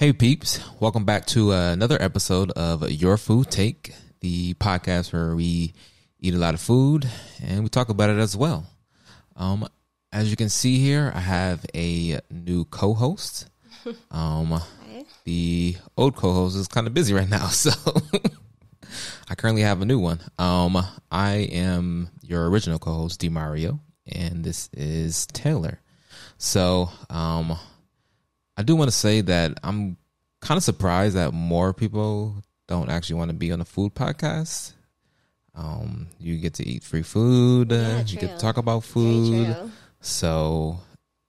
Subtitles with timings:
[0.00, 5.36] Hey peeps, welcome back to uh, another episode of Your Food Take, the podcast where
[5.36, 5.74] we
[6.18, 7.06] eat a lot of food
[7.42, 8.64] and we talk about it as well.
[9.36, 9.68] Um,
[10.10, 13.50] as you can see here, I have a new co-host.
[14.10, 14.58] Um,
[15.24, 17.70] the old co-host is kind of busy right now, so
[19.28, 20.20] I currently have a new one.
[20.38, 25.78] Um, I am your original co-host, DeMario, and this is Taeler.
[26.38, 27.58] So, um,
[28.60, 29.96] I do want to say that I'm
[30.42, 32.34] kind of surprised that more people
[32.68, 34.74] don't actually want to be on a food podcast.
[35.54, 37.72] Um, you get to eat free food.
[37.72, 39.56] Yeah, you get to talk about food.
[40.02, 40.78] So,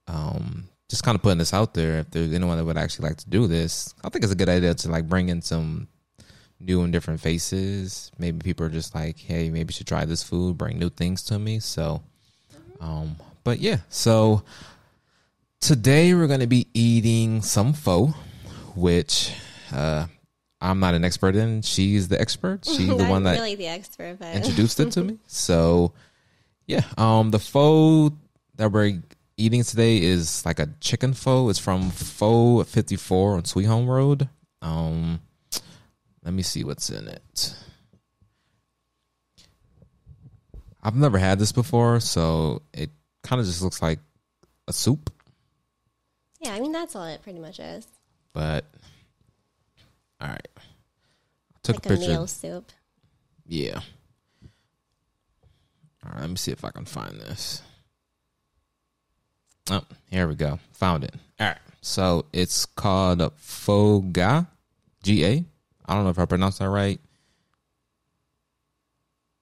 [0.07, 1.99] um, just kind of putting this out there.
[1.99, 4.49] If there's anyone that would actually like to do this, I think it's a good
[4.49, 5.87] idea to like bring in some
[6.59, 8.11] new and different faces.
[8.17, 11.23] Maybe people are just like, hey, maybe you should try this food, bring new things
[11.23, 11.59] to me.
[11.59, 12.03] So,
[12.81, 14.43] um, but yeah, so
[15.61, 18.07] today we're going to be eating some pho,
[18.75, 19.31] which,
[19.71, 20.07] uh,
[20.59, 21.61] I'm not an expert in.
[21.61, 22.65] She's the expert.
[22.65, 25.17] She's the one that really the expert, but introduced it to me.
[25.27, 25.93] So
[26.67, 28.13] yeah, um, the pho
[28.57, 29.01] that we're
[29.37, 31.49] eating today is like a chicken pho.
[31.49, 34.29] It's from Pho Fifty Four on Sweet Home Road.
[34.61, 35.19] Um,
[36.23, 37.55] let me see what's in it.
[40.83, 42.91] I've never had this before, so it
[43.23, 43.99] kind of just looks like
[44.67, 45.11] a soup,
[46.41, 47.87] yeah, I mean that's all it pretty much is.
[48.33, 48.65] but
[50.19, 50.47] all right.
[50.57, 52.11] I took like a a, picture.
[52.11, 52.71] meal soup.
[53.47, 53.81] Yeah.
[56.03, 57.61] All right, let me see if I can find this.
[59.69, 60.59] Oh, here we go.
[60.73, 61.15] Found it.
[61.39, 61.57] All right.
[61.81, 64.45] So it's called Pho Ga,
[65.03, 65.45] G A.
[65.85, 66.99] I don't know if I pronounced that right.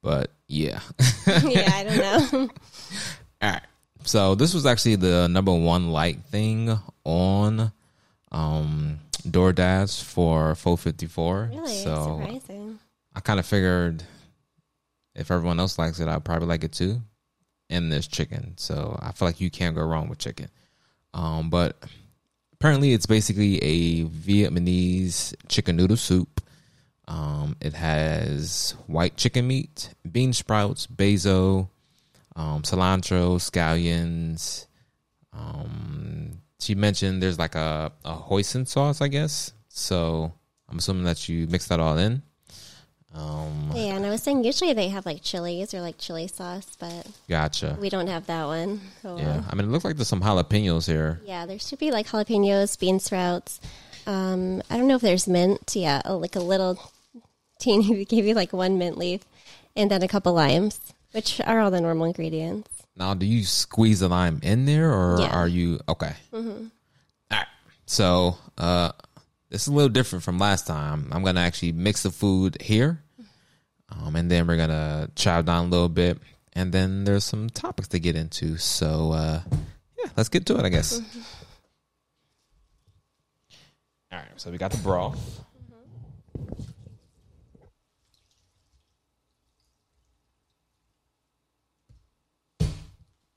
[0.02, 0.80] But yeah.
[1.26, 2.50] yeah, I don't know.
[3.42, 3.62] All right.
[4.04, 7.72] So this was actually the number one like thing on
[8.32, 11.50] um DoorDash for 454.
[11.52, 12.78] really, so surprising.
[13.14, 14.02] I kind of figured
[15.14, 17.00] if everyone else likes it, I'd probably like it too.
[17.68, 20.48] And there's chicken, so I feel like you can't go wrong with chicken.
[21.14, 21.76] Um, but
[22.52, 26.40] apparently, it's basically a Vietnamese chicken noodle soup.
[27.06, 31.70] Um, it has white chicken meat, bean sprouts, basil,
[32.36, 34.66] um, cilantro, scallions.
[35.32, 39.52] Um, she mentioned there's like a, a hoisin sauce, I guess.
[39.68, 40.32] So
[40.68, 42.22] I'm assuming that you mix that all in.
[43.12, 46.76] Um, Yeah, and I was saying usually they have like chilies or like chili sauce,
[46.78, 47.76] but gotcha.
[47.80, 48.80] we don't have that one.
[49.02, 51.20] So, Yeah, I mean, it looks like there's some jalapenos here.
[51.24, 53.60] yeah, there should be like jalapenos, bean sprouts.
[54.06, 55.74] Um, I don't know if there's mint.
[55.74, 56.78] Yeah, oh, like a little
[57.58, 57.88] teeny.
[57.96, 59.22] We gave you like one mint leaf,
[59.76, 60.78] and then a couple limes,
[61.12, 62.68] which are all the normal ingredients.
[62.96, 65.28] Now, do you squeeze the lime in there, or Yeah.
[65.28, 66.14] are you okay?
[66.32, 66.70] All
[67.30, 67.46] right.
[67.86, 68.92] So, uh,
[69.48, 71.08] this is a little different from last time.
[71.12, 73.02] I'm gonna actually mix the food here,
[73.88, 76.18] um, and then we're gonna chow down a little bit,
[76.52, 78.56] and then there's some topics to get into.
[78.58, 79.40] So, uh,
[79.98, 80.64] yeah, let's get to it.
[80.64, 81.00] I guess.
[84.12, 84.28] All right.
[84.36, 85.44] So we got the broth.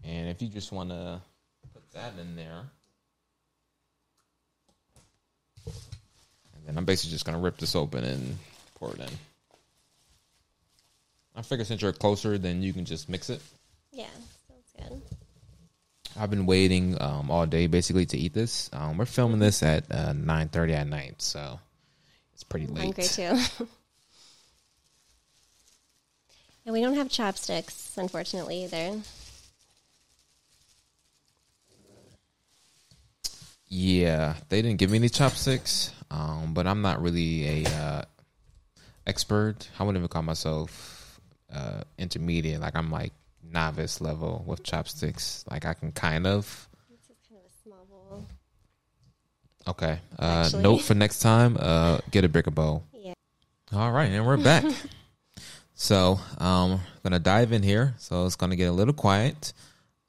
[0.06, 1.22] And if you just want to
[1.74, 2.64] put that in there,
[5.66, 8.38] and then I'm basically just going to rip this open and
[8.76, 9.10] pour it in.
[11.36, 13.42] I figure since you're closer, then you can just mix it.
[13.92, 14.06] Yeah,
[14.48, 15.02] sounds good.
[16.20, 18.70] I've been waiting um, all day basically to eat this.
[18.72, 21.60] Um, we're filming this at uh, 9:30 at night, so
[22.34, 22.84] it's pretty I'm late.
[22.84, 23.24] hungry too.
[26.66, 29.02] and we don't have chopsticks, unfortunately, either.
[33.76, 38.02] Yeah, they didn't give me any chopsticks, um, but I'm not really a uh,
[39.08, 39.68] expert.
[39.80, 41.20] I wouldn't even call myself
[41.52, 42.62] uh, intermediate.
[42.62, 45.44] Like I'm like novice level with chopsticks.
[45.50, 46.70] Like I can kind of.
[46.88, 48.26] This is kind of a small bowl.
[49.68, 50.00] Okay.
[50.20, 50.62] Uh, Actually.
[50.62, 52.84] note for next time: uh, get a bigger bowl.
[52.94, 53.16] Yeah.
[53.74, 54.66] All right, and we're back.
[55.74, 57.96] so, um, gonna dive in here.
[57.98, 59.52] So it's gonna get a little quiet.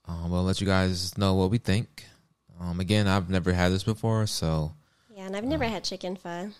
[0.04, 2.04] Um, we'll let you guys know what we think.
[2.60, 4.72] Um, again, I've never had this before, so
[5.14, 6.50] Yeah, and I've never had chicken pho.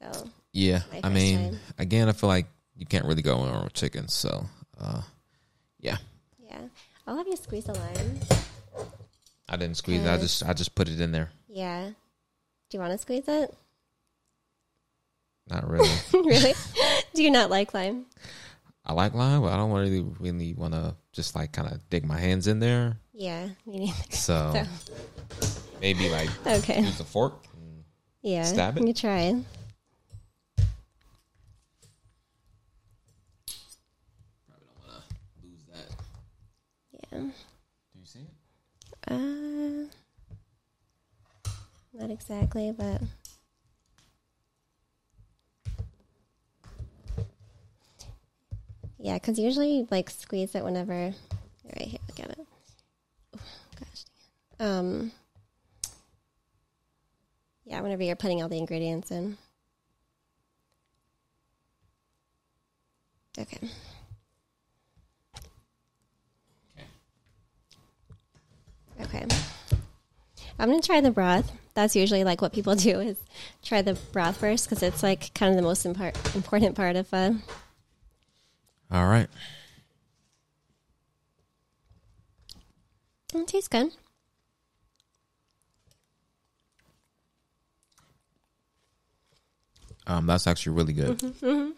[0.00, 0.82] So, yeah.
[1.02, 1.60] I mean, time.
[1.78, 2.46] again, I feel like
[2.76, 4.08] you can't really go wrong with chicken.
[4.08, 4.46] So,
[4.80, 5.02] uh,
[5.80, 5.96] yeah,
[6.38, 6.60] yeah.
[7.06, 8.20] I'll have you squeeze a lime.
[9.48, 10.00] I didn't squeeze.
[10.00, 10.08] it.
[10.08, 11.30] I just I just put it in there.
[11.48, 11.86] Yeah.
[11.86, 13.54] Do you want to squeeze it?
[15.48, 15.90] Not really.
[16.12, 16.54] really?
[17.14, 18.06] Do you not like lime?
[18.86, 22.04] I like lime, but I don't really really want to just like kind of dig
[22.04, 22.98] my hands in there.
[23.12, 23.92] Yeah, me neither.
[24.10, 24.64] So So,
[25.80, 26.80] maybe like okay.
[26.80, 27.44] use a fork.
[27.54, 27.84] and
[28.22, 28.42] Yeah.
[28.44, 28.86] Stab it?
[28.86, 29.36] You try.
[34.46, 35.88] Probably don't want to lose that.
[37.12, 37.18] Yeah.
[37.18, 39.12] Do you see it?
[39.12, 39.88] Uh,
[41.98, 43.02] not exactly, but
[48.98, 51.12] yeah, because usually you, like squeeze it whenever.
[51.64, 52.46] Right here, look at it.
[53.36, 53.40] Oh,
[53.78, 54.04] gosh,
[54.60, 55.12] um,
[57.74, 59.36] yeah, whenever you're putting all the ingredients in.
[63.36, 63.58] Okay.
[69.00, 69.24] Okay.
[69.24, 69.36] Okay.
[70.56, 71.50] I'm gonna try the broth.
[71.74, 73.16] That's usually like what people do is
[73.64, 77.12] try the broth first because it's like kind of the most impar- important part of
[77.12, 77.32] uh,
[78.92, 79.28] All right.
[83.34, 83.90] It tastes good.
[90.06, 91.18] Um, that's actually really good.
[91.18, 91.70] Mm-hmm,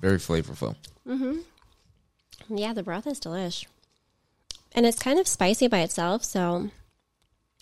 [0.00, 0.74] Very flavorful.
[1.06, 1.42] Mhm.
[2.48, 3.66] Yeah, the broth is delish.
[4.74, 6.70] And it's kind of spicy by itself, so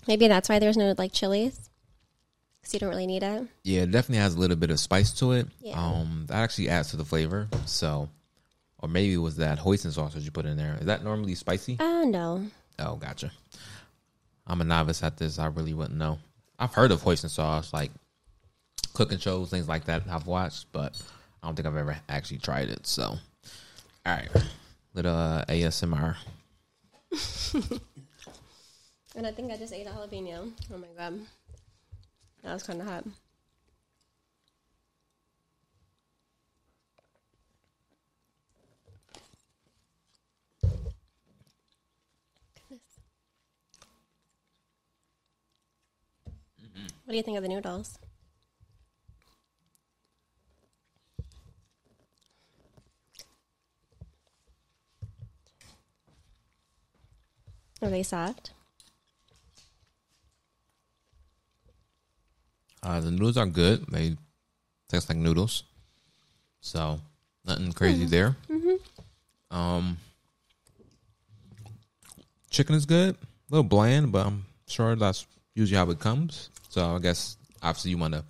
[0.06, 1.69] maybe that's why there's no like chilies.
[2.61, 3.47] Because you don't really need it.
[3.64, 5.49] Yeah, it definitely has a little bit of spice to it.
[5.61, 5.81] Yeah.
[5.82, 7.49] Um, that actually adds to the flavor.
[7.67, 8.08] So,
[8.79, 10.76] or maybe it was that hoisin sauce that you put in there.
[10.79, 11.79] Is that normally spicy?
[11.81, 12.47] Oh, no.
[12.79, 13.32] Oh, gotcha.
[14.47, 15.38] I'm a novice at this.
[15.38, 16.19] I really wouldn't know.
[16.58, 17.91] I've heard of hoisin sauce, like
[18.95, 20.03] cooking shows, things like that.
[20.11, 21.01] I've watched, but
[21.43, 22.87] I don't think I've ever actually tried it.
[22.87, 23.19] So, all
[24.07, 24.29] right,
[24.95, 26.17] little uh, ASMR.
[29.17, 30.53] And I think I just ate a jalapeno.
[30.73, 31.21] Oh my god.
[32.43, 33.05] That was kind of hot.
[47.05, 47.99] What do you think of the noodles?
[57.82, 58.50] Are they soft?
[62.82, 63.87] Uh, the noodles are good.
[63.88, 64.17] They
[64.88, 65.65] taste like noodles,
[66.61, 67.00] so
[67.44, 68.37] nothing crazy there.
[69.50, 69.99] Um,
[72.50, 73.15] chicken is good.
[73.15, 73.19] A
[73.50, 76.49] little bland, but I'm sure that's usually how it comes.
[76.71, 78.25] So I guess obviously you want to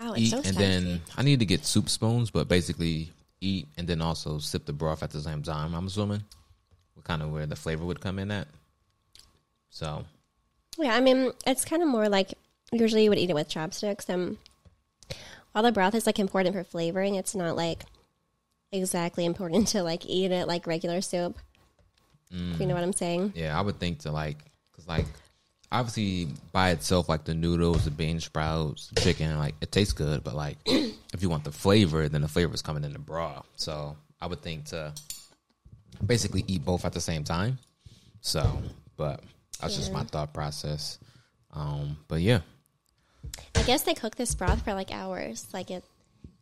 [0.00, 3.66] Oh, it's eat so and then I need to get soup spoons, but basically eat
[3.76, 5.74] and then also sip the broth at the same time.
[5.74, 6.22] I'm assuming,
[7.04, 8.48] kind of where the flavor would come in at.
[9.70, 10.04] So
[10.78, 12.34] Yeah, I mean, it's kind of more like
[12.72, 14.08] usually you would eat it with chopsticks.
[14.08, 14.38] And
[15.52, 17.84] while the broth is like important for flavoring, it's not like
[18.70, 21.38] exactly important to like eat it like regular soup.
[22.30, 23.30] If you know what I'm saying?
[23.30, 23.36] Mm.
[23.36, 24.44] Yeah, I would think to like,
[24.76, 25.06] cause like,
[25.72, 30.22] obviously by itself, like the noodles, the bean sprouts, the chicken, like it tastes good.
[30.22, 33.46] But like, if you want the flavor, then the flavor is coming in the broth.
[33.56, 34.92] So I would think to
[36.04, 37.58] basically eat both at the same time.
[38.20, 38.62] So,
[38.96, 39.22] but
[39.60, 40.98] that's just my thought process.
[41.52, 42.40] Um, but yeah,
[43.54, 45.46] I guess they cook this broth for like hours.
[45.52, 45.84] Like it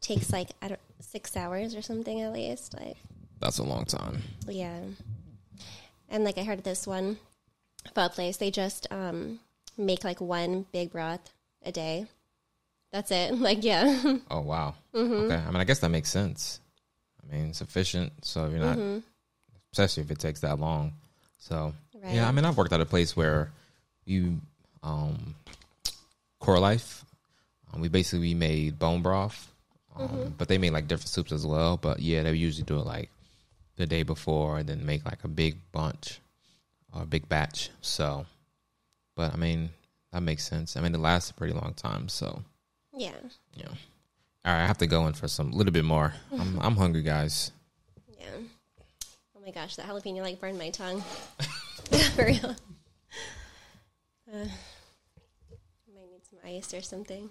[0.00, 2.74] takes like I don't six hours or something at least.
[2.74, 2.96] Like
[3.40, 4.22] that's a long time.
[4.48, 4.80] yeah,
[6.08, 7.18] and like I heard this one
[7.94, 9.38] pho place, they just um
[9.78, 11.32] make like one big broth
[11.62, 12.06] a day.
[12.92, 13.34] That's it.
[13.38, 14.16] Like yeah.
[14.30, 14.74] Oh wow.
[14.94, 15.30] Mm-hmm.
[15.30, 15.34] Okay.
[15.36, 16.60] I mean, I guess that makes sense.
[17.22, 18.12] I mean, sufficient.
[18.24, 18.98] So if you're not, Mm-hmm.
[19.76, 20.94] Especially if it takes that long.
[21.38, 22.14] So Right.
[22.14, 23.50] yeah, I mean, I've worked at a place where
[24.06, 24.40] you,
[24.82, 25.34] um,
[26.40, 27.02] CoreLife,
[27.74, 29.52] um, we basically we made bone broth,
[29.94, 30.28] um, Mm-hmm.
[30.38, 31.76] but they made like different soups as well.
[31.76, 33.10] But yeah, they usually do it like
[33.76, 36.20] the day before and then make like a big bunch
[36.94, 37.68] or a big batch.
[37.82, 38.24] So,
[39.14, 39.68] but I mean,
[40.12, 40.76] that makes sense.
[40.76, 42.08] I mean, it lasts a pretty long time.
[42.08, 42.42] So
[42.94, 43.12] yeah.
[43.54, 43.68] yeah.
[43.68, 46.14] All right, I have to go in for some little bit more.
[46.32, 47.50] I'm I'm hungry, guys.
[49.46, 51.00] Oh my gosh, that jalapeno like burned my tongue.
[52.16, 52.56] For real.
[54.28, 57.30] Uh, I might need some ice or something.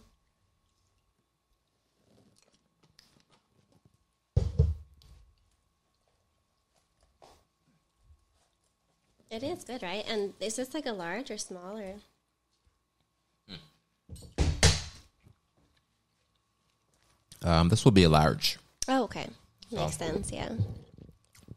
[9.29, 10.05] It is good, right?
[10.07, 11.95] And is this like a large or small or?
[17.43, 18.57] Um, this will be a large.
[18.87, 19.27] Oh, okay.
[19.69, 20.31] Makes sense.
[20.31, 20.53] Yeah.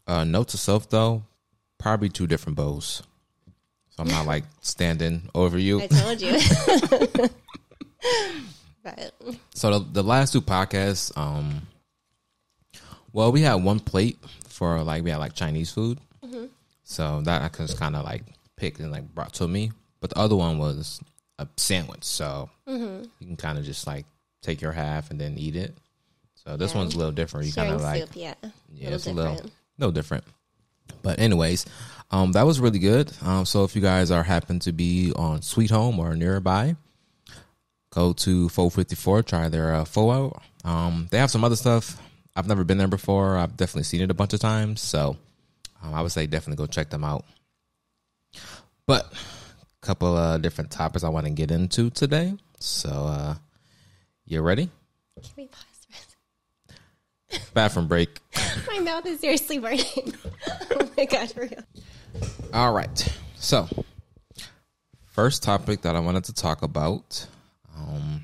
[0.09, 1.23] Uh, note to self though,
[1.79, 3.03] probably two different bowls.
[3.91, 5.83] So I'm not like standing over you.
[5.83, 6.33] I told you.
[8.83, 9.13] but
[9.55, 11.63] So the, the last two podcasts, um,
[13.13, 15.99] well, we had one plate for like we had like Chinese food,
[16.85, 18.23] so that I could kind of like
[18.57, 19.73] pick and like brought to me.
[20.01, 21.01] But the other one was
[21.39, 22.05] a sandwich.
[22.05, 23.05] So Mm-hmm.
[23.19, 24.05] you can kind of just like
[24.43, 25.75] take your half and then eat it.
[26.35, 26.79] So this Yeah.
[26.79, 27.47] one's a little different.
[27.47, 28.35] You kind of like soup, yeah.
[28.73, 29.51] yeah, little it's a little.
[29.79, 30.25] No different.
[31.03, 31.67] But anyways,
[32.11, 33.13] um, that was really good.
[33.23, 36.77] Um, so if you guys are happen to be on Sweet Home or nearby,
[37.91, 39.23] go to 454.
[39.23, 40.43] Try their uh, pho out.
[40.65, 42.01] Um, they have some other stuff.
[42.35, 43.37] I've never been there before.
[43.37, 44.81] I've definitely seen it a bunch of times.
[44.81, 45.17] So
[45.83, 47.25] um, I would say definitely go check them out.
[48.87, 52.35] But a couple of different topics I want to get into today.
[52.59, 53.35] So uh,
[54.25, 54.71] you ready?
[55.23, 55.78] Can we pause
[57.55, 58.21] Bathroom break.
[58.69, 59.85] My mouth is seriously burning.
[60.71, 61.65] oh my god, for real.
[62.53, 63.09] All right.
[63.37, 63.69] So,
[65.07, 67.27] first topic that I wanted to talk about.
[67.77, 68.23] Um,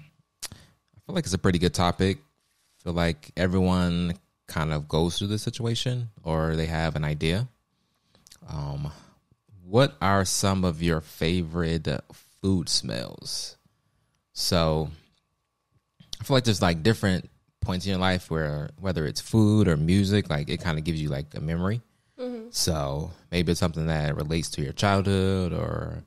[0.53, 2.19] I feel like it's a pretty good topic.
[2.19, 4.15] I feel like everyone
[4.47, 7.49] kind of goes through this situation or they have an idea.
[8.49, 8.93] Um,
[9.65, 11.89] what are some of your favorite
[12.41, 13.57] food smells?
[14.33, 14.91] So,
[16.21, 17.31] I feel like there's like different
[17.65, 21.01] points in your life where whether it's food or music, like it kind of gives
[21.01, 21.81] you like a memory.
[22.51, 26.05] So maybe it's something that relates to your childhood, or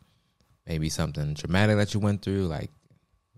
[0.65, 2.71] maybe something traumatic that you went through, like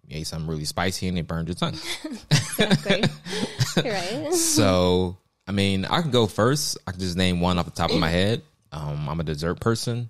[0.06, 1.78] you ate something really spicy and it burned your tongue.
[2.60, 3.04] Exactly.
[3.84, 4.34] Right.
[4.34, 6.78] so I mean, I can go first.
[6.86, 8.42] I can just name one off the top of my head.
[8.72, 10.10] Um, I'm a dessert person,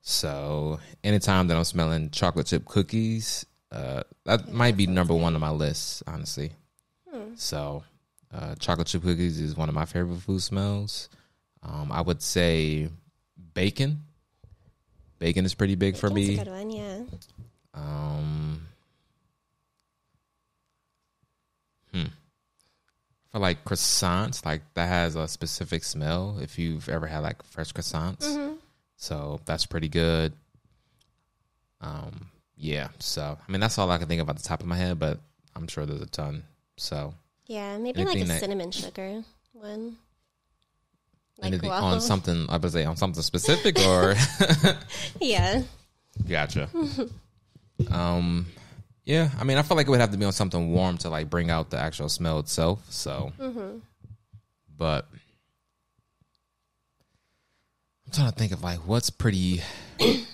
[0.00, 5.40] so anytime that I'm smelling chocolate chip cookies, uh, that might be number one on
[5.40, 6.52] my list, honestly.
[7.36, 7.84] So,
[8.32, 11.08] uh, chocolate chip cookies is one of my favorite food smells.
[11.62, 12.88] Um, I would say
[13.54, 14.02] bacon.
[15.18, 16.36] Bacon is pretty big for me.
[16.36, 17.00] good one, yeah.
[17.74, 18.66] Um,
[21.92, 22.04] hmm.
[23.30, 26.38] For like croissants, like that has a specific smell.
[26.40, 28.54] If you've ever had like fresh croissants, Mm-hmm.
[28.96, 30.32] so that's pretty good.
[31.80, 32.88] Um, yeah.
[32.98, 34.98] So I mean, that's all I can think of at the top of my head,
[34.98, 35.20] but
[35.56, 36.44] I'm sure there's a ton.
[36.76, 37.14] So
[37.46, 39.22] Yeah, maybe like a that- cinnamon sugar
[39.52, 39.96] one.
[41.38, 41.88] Like anything waffle.
[41.88, 44.14] on something, I would say on something specific or
[45.20, 45.62] Yeah.
[46.28, 46.68] Gotcha.
[47.90, 48.46] um,
[49.04, 49.30] yeah.
[49.40, 51.30] I mean, I feel like it would have to be on something warm to like
[51.30, 52.84] bring out the actual smell itself.
[52.90, 53.32] So,
[54.76, 55.08] but
[58.06, 59.62] I'm trying to think of like what's pretty.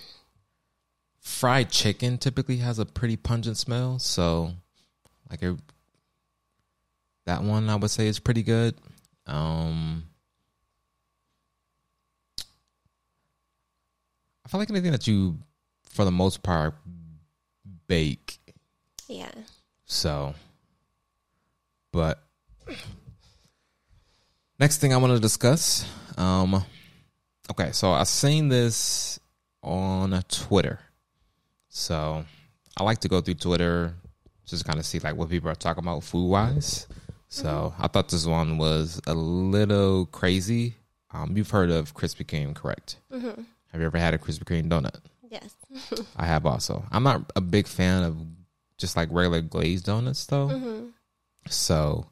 [1.20, 4.52] Fried chicken typically has a pretty pungent smell, so
[5.30, 5.56] like a,
[7.28, 8.74] that one I would say is pretty good.
[9.26, 10.04] Um,
[14.44, 15.36] I feel like anything that you,
[15.90, 16.74] for the most part,
[17.86, 18.38] bake.
[19.08, 19.30] Yeah.
[19.84, 20.34] So,
[21.92, 22.18] but
[24.58, 25.86] next thing I want to discuss.
[26.16, 26.64] Um,
[27.50, 29.20] okay, so I've seen this
[29.62, 30.80] on Twitter.
[31.68, 32.24] So
[32.74, 33.94] I like to go through Twitter
[34.46, 36.86] just kind of see like what people are talking about food wise.
[37.28, 40.74] So I thought this one was a little crazy.
[41.10, 42.96] Um, you've heard of Krispy Kreme, correct?
[43.12, 43.42] Mm-hmm.
[43.72, 45.00] Have you ever had a Krispy Kreme donut?
[45.28, 45.54] Yes.
[46.16, 46.84] I have also.
[46.90, 48.16] I'm not a big fan of
[48.78, 50.48] just like regular glazed donuts though.
[50.48, 50.86] Mm-hmm.
[51.48, 52.06] So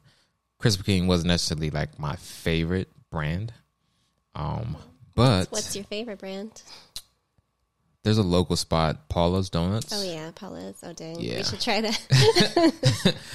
[0.59, 3.53] Krispy Kreme wasn't necessarily like my favorite brand.
[4.35, 4.77] Um,
[5.15, 6.61] but What's your favorite brand?
[8.07, 9.91] There's a local spot, Paula's Donuts.
[9.93, 10.77] Oh yeah, Paula's.
[10.81, 11.19] Oh dang.
[11.19, 11.39] Yeah.
[11.39, 13.13] We should try that.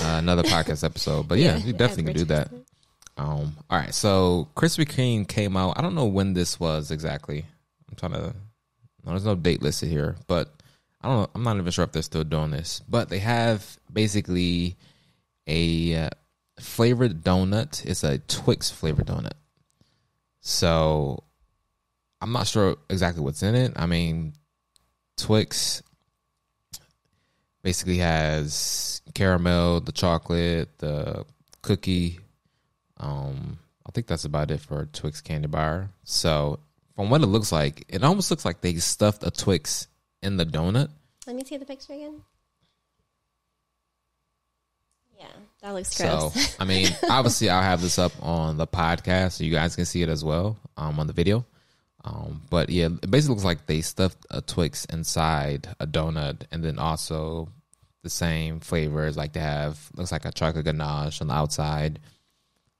[0.00, 1.28] Uh, another podcast episode.
[1.28, 2.50] But yeah, Yeah, you definitely can do that.
[3.18, 3.92] Um, all right.
[3.92, 5.78] So Krispy Kreme came out.
[5.78, 7.44] I don't know when this was exactly.
[7.90, 8.34] I'm trying to.
[9.04, 10.48] No, there's no date listed here, but
[11.02, 11.30] I don't know.
[11.34, 12.80] I'm not even sure if they're still doing this.
[12.88, 14.78] But they have basically
[15.46, 16.10] a uh,
[16.58, 17.84] flavored donut.
[17.84, 19.34] It's a Twix flavored donut.
[20.40, 21.22] So
[22.22, 23.72] I'm not sure exactly what's in it.
[23.74, 24.34] I mean,
[25.16, 25.82] Twix
[27.62, 31.24] basically has caramel, the chocolate, the
[31.62, 32.20] cookie.
[32.98, 35.90] Um, I think that's about it for a Twix candy bar.
[36.04, 36.60] So
[36.94, 39.88] from what it looks like, it almost looks like they stuffed a Twix
[40.22, 40.90] in the donut.
[41.26, 42.22] Let me see the picture again.
[45.18, 45.26] Yeah,
[45.62, 46.32] that looks So.
[46.60, 50.02] I mean, obviously, I'll have this up on the podcast so you guys can see
[50.02, 51.44] it as well um, on the video.
[52.04, 56.62] Um, but yeah, it basically looks like they stuffed a Twix inside a donut, and
[56.64, 57.48] then also
[58.02, 59.16] the same flavors.
[59.16, 62.00] Like they have looks like a chocolate ganache on the outside,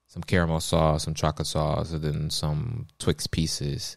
[0.07, 3.95] some caramel sauce, some chocolate sauce, and then some Twix pieces.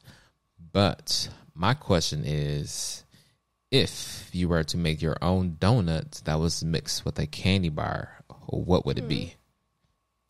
[0.73, 3.05] But my question is,
[3.71, 8.11] if you were to make your own donut that was mixed with a candy bar,
[8.47, 9.35] what would it be?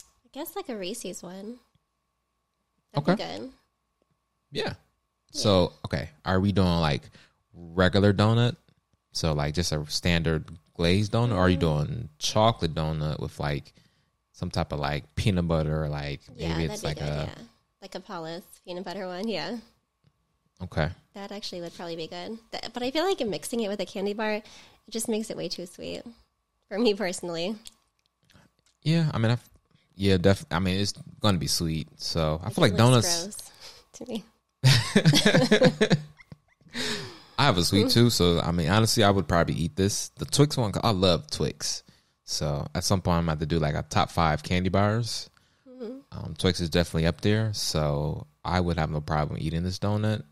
[0.00, 1.58] I guess like a Reese's one.
[2.96, 3.14] Okay.
[3.14, 3.52] That'd be good.
[4.52, 4.74] Yeah.
[5.36, 7.02] So okay, are we doing like
[7.54, 8.56] regular donut
[9.12, 11.84] So like just a standard glazed donut, or are you mm-hmm.
[11.84, 13.72] doing chocolate donut with like
[14.32, 17.08] some type of like peanut butter, or like Yeah, maybe it's like good.
[17.08, 17.42] a yeah,
[17.82, 19.28] like a Paula's peanut butter one.
[19.28, 19.56] Yeah,
[20.62, 20.90] okay.
[21.14, 22.38] that actually would probably be good.
[22.50, 24.44] But I feel like mixing it with a candy bar, it
[24.90, 26.02] just makes it way too sweet
[26.68, 27.56] for me personally.
[28.82, 29.48] Yeah, I mean, I've,
[29.96, 30.54] yeah, definitely.
[30.54, 31.88] I mean, it's gonna be sweet.
[31.96, 33.22] So I feel like donuts.
[33.22, 33.52] gross
[33.94, 34.24] to me.
[37.38, 40.08] I have a sweet tooth, so I mean, honestly, I would probably eat this.
[40.10, 41.82] The Twix one, I love Twix.
[42.24, 45.30] So at some point, I'm about to do like a top five candy bars.
[45.68, 45.98] Mm-hmm.
[46.12, 50.24] Um, Twix is definitely up there, so I would have no problem eating this donut.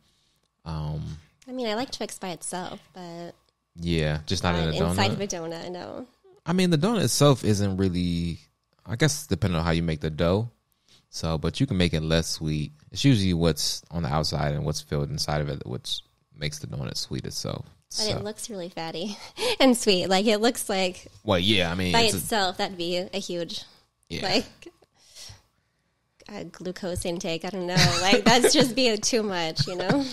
[0.64, 3.32] Um, I mean, I like Twix by itself, but
[3.76, 6.06] yeah, just not in a inside of a donut, no.
[6.46, 8.38] I mean, the donut itself isn't really.
[8.86, 10.50] I guess depending on how you make the dough.
[11.14, 12.72] So, but you can make it less sweet.
[12.90, 16.00] It's usually what's on the outside and what's filled inside of it, which
[16.36, 17.64] makes the donut sweet itself.
[17.90, 19.16] But So, it looks really fatty
[19.60, 20.08] and sweet.
[20.08, 21.70] Like it looks like well, yeah.
[21.70, 23.62] I mean, by it's a- itself that'd be a huge
[24.08, 24.22] yeah.
[24.22, 24.44] like
[26.28, 27.44] a glucose intake.
[27.44, 27.98] I don't know.
[28.02, 30.04] Like that's just be too much, you know.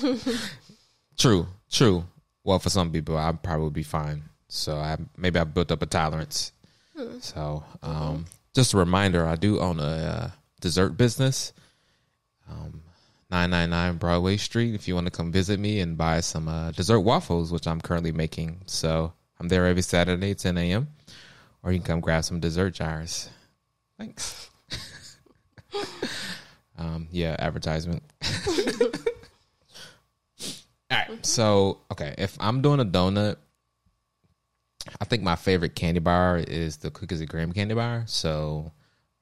[1.18, 2.06] True, true.
[2.44, 4.22] Well, for some people, I'd probably be fine.
[4.50, 6.52] So I maybe I built up a tolerance.
[7.22, 10.32] So um, just a reminder, I do own a uh,
[10.62, 11.52] dessert business,
[12.50, 12.82] um,
[13.30, 14.74] nine nine nine Broadway Street.
[14.74, 17.82] If you want to come visit me and buy some uh, dessert waffles, which I'm
[17.82, 20.88] currently making, so I'm there every Saturday, 10 a.m.
[21.64, 23.30] Or you can come grab some dessert jars.
[23.98, 24.50] Thanks.
[26.78, 28.04] um, yeah, advertisement.
[30.92, 31.26] All right.
[31.26, 33.38] So, okay, if I'm doing a donut,
[35.00, 38.04] I think my favorite candy bar is the cookies and cream candy bar.
[38.08, 38.72] So,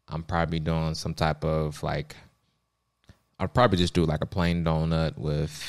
[0.10, 2.16] I'm probably doing some type of like,
[3.40, 5.64] I'll probably just do like a plain donut with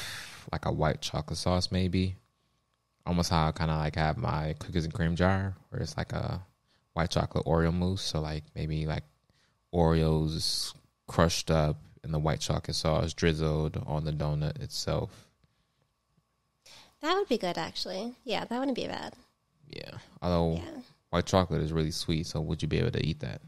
[0.50, 2.16] like a white chocolate sauce, maybe.
[3.06, 6.12] Almost how I kind of like have my cookies and cream jar, where it's like
[6.12, 6.40] a
[6.94, 8.02] white chocolate Oreo mousse.
[8.02, 9.04] So, like maybe like
[9.74, 10.74] Oreos
[11.06, 15.28] crushed up and the white chocolate sauce drizzled on the donut itself.
[17.00, 18.14] that would be good, actually.
[18.24, 19.14] Yeah, that wouldn't be bad.
[19.68, 19.98] Yeah.
[20.22, 23.40] Although Yeah, white chocolate is really sweet, so would you be able to eat that?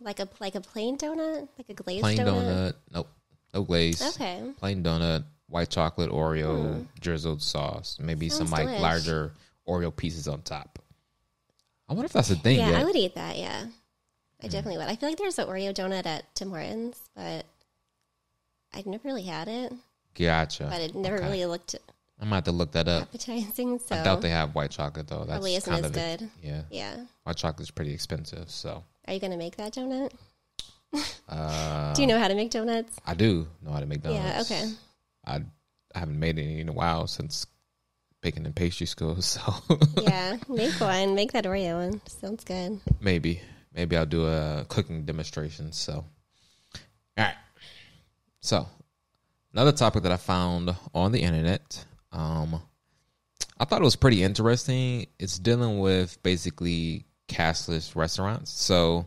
[0.00, 2.26] Like a like a plain donut, like a glazed Plain donut?
[2.44, 2.74] donut.
[2.92, 3.08] Nope.
[3.54, 4.02] No glaze.
[4.14, 4.42] Okay.
[4.58, 8.80] Plain donut, white chocolate Oreo drizzled sauce, maybe some Sounds like delish.
[8.80, 9.32] larger
[9.66, 10.78] Oreo pieces on top.
[11.88, 12.80] I wonder if that's a thing Yeah, yet.
[12.80, 13.38] I would eat that.
[13.38, 13.70] Yeah, Mm.
[14.42, 14.88] I definitely would.
[14.88, 17.46] I feel like there's an Oreo donut at Tim Hortons, but
[18.74, 19.72] I've never really had it.
[20.14, 20.66] Gotcha.
[20.70, 21.24] But it never Okay.
[21.26, 21.74] really looked
[22.18, 23.02] I'm gonna have to look that up.
[23.02, 23.78] appetizing.
[23.78, 25.18] So I doubt they have white chocolate though.
[25.18, 25.94] That's probably isn't kind as it.
[26.20, 26.30] good.
[26.42, 27.04] Yeah, Yeah.
[27.24, 28.50] white chocolate's pretty expensive.
[28.50, 30.12] So, Are you gonna make that donut?
[31.28, 32.96] uh, Do you know how to make donuts?
[33.06, 34.50] I do know how to make donuts.
[34.50, 34.72] Yeah, okay.
[35.24, 35.34] I
[35.94, 37.46] I haven't made any in a while since
[38.22, 39.16] baking and pastry school.
[39.22, 39.40] So
[40.02, 41.14] yeah, make one.
[41.14, 42.00] Make that Oreo one.
[42.06, 42.80] Sounds good.
[43.00, 43.40] maybe
[43.74, 45.72] maybe I'll do a cooking demonstration.
[45.72, 46.04] So, all
[47.18, 47.34] right.
[48.40, 48.66] So,
[49.52, 51.84] another topic that I found on the internet.
[52.12, 52.62] Um,
[53.58, 55.06] I thought it was pretty interesting.
[55.18, 58.50] It's dealing with basically cashless restaurants.
[58.50, 59.06] So,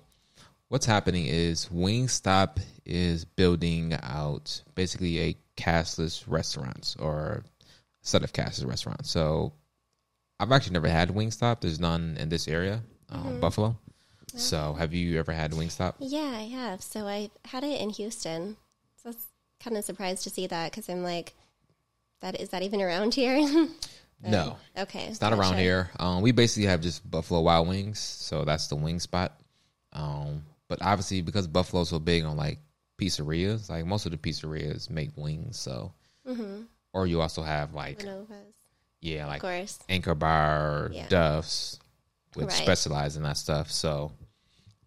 [0.68, 7.44] what's happening is Wingstop is building out basically a cashless restaurants or
[8.02, 9.10] set of cashless restaurants.
[9.10, 9.54] So,
[10.40, 11.62] I've actually never had Wingstop.
[11.62, 13.78] There's none in this area, um, Buffalo.
[14.36, 15.96] So, have you ever had Wingstop?
[16.00, 16.82] Yeah, I have.
[16.82, 18.58] So I had it in Houston.
[18.98, 19.28] So I was
[19.60, 21.34] kind of surprised to see that because I'm like,
[22.22, 23.68] that is that even around here?
[24.22, 25.90] No, okay, it's not around here.
[26.00, 29.40] Um, we basically have just Buffalo Wild Wings, so that's the wing spot.
[29.94, 32.60] Um, but obviously, because Buffalo's so big on like
[32.98, 35.58] pizzerias, like most of the pizzerias make wings.
[35.58, 35.94] So,
[36.94, 38.04] or you also have like
[39.02, 39.80] yeah, of like course.
[39.88, 41.08] Anchor Bar, Yeah.
[41.08, 41.80] Duff's,
[42.34, 42.54] which Right.
[42.58, 43.72] specialize in that stuff.
[43.72, 44.12] So,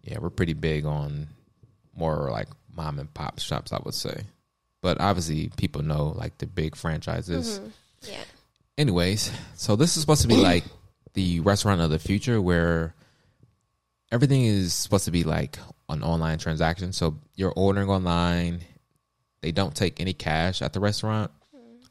[0.03, 1.27] yeah, we're pretty big on
[1.95, 4.23] more like mom and pop shops, I would say.
[4.81, 7.59] But obviously, people know like the big franchises.
[8.07, 8.23] Yeah.
[8.77, 10.63] Anyways, so this is supposed to be like
[11.13, 12.95] the restaurant of the future where
[14.11, 15.57] everything is supposed to be like
[15.89, 16.91] an online transaction.
[16.91, 18.61] So you're ordering online.
[19.41, 21.31] They don't take any cash at the restaurant.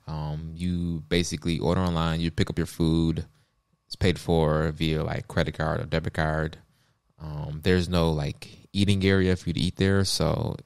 [0.09, 3.27] Um, you basically order online, you pick up your food.
[3.87, 6.59] It's paid for via like credit card or debit card.
[7.21, 10.05] Um, there's no like eating area for you to eat there.
[10.05, 10.57] So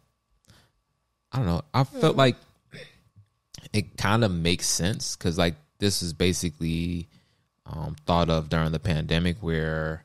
[1.32, 1.62] I don't know.
[1.74, 2.36] I felt like
[3.72, 7.08] it kind of makes sense because like this is basically
[7.66, 10.02] um, thought of during the pandemic where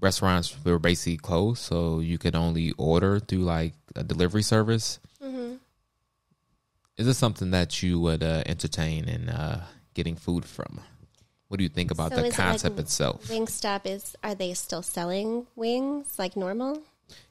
[0.00, 4.98] restaurants were basically closed so you could only order through like a delivery service
[6.96, 10.80] is this something that you would uh, entertain in uh, getting food from
[11.48, 13.24] what do you think about So the is it like concept itself?
[13.28, 16.82] Wingstop is are they still selling wings like normal?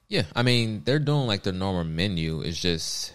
[0.08, 2.42] Yeah, I mean they're doing like the normal menu.
[2.42, 3.14] It's just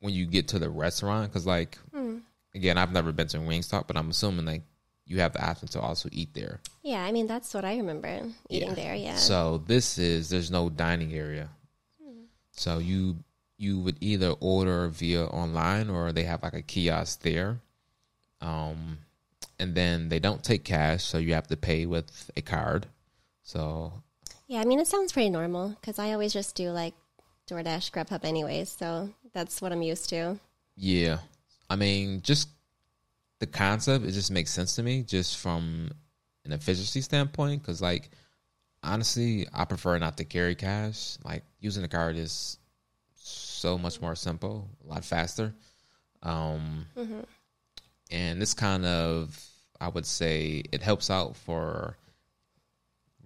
[0.00, 2.18] when you get to the restaurant, because like Hmm.
[2.54, 4.62] Again, I've never been to Wingstop, but I'm assuming like
[5.06, 6.60] you have the option to also eat there.
[6.82, 8.08] Yeah, I mean that's what I remember
[8.48, 8.74] eating Yeah.
[8.74, 8.94] there.
[8.94, 9.16] Yeah.
[9.16, 11.48] So this is there's no dining area.
[12.52, 13.16] So you
[13.58, 17.60] you would either order via online or they have like a kiosk there.
[18.40, 18.98] Um
[19.58, 22.86] and then they don't take cash, so you have to pay with a card.
[23.42, 23.92] So
[24.46, 26.94] yeah, I mean it sounds pretty normal because I always just do like
[27.48, 28.70] DoorDash, Grubhub, anyways.
[28.70, 30.38] So that's what I'm used to.
[30.76, 31.18] yeah.
[31.70, 32.48] I mean, just
[33.40, 35.90] the concept it just makes sense to me just from
[36.44, 38.10] an efficiency standpoint cuz like
[38.82, 41.16] honestly, I prefer not to carry cash.
[41.24, 42.58] Like using the card is
[43.16, 45.54] so much more simple, a lot faster.
[46.22, 46.86] Um,
[48.10, 49.42] And this kind of,
[49.80, 51.96] I would say, it helps out for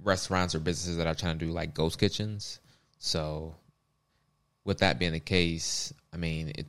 [0.03, 2.61] restaurants or businesses that are trying to do like ghost kitchens.
[2.98, 3.55] So,
[4.64, 6.66] with that being the case, I mean, it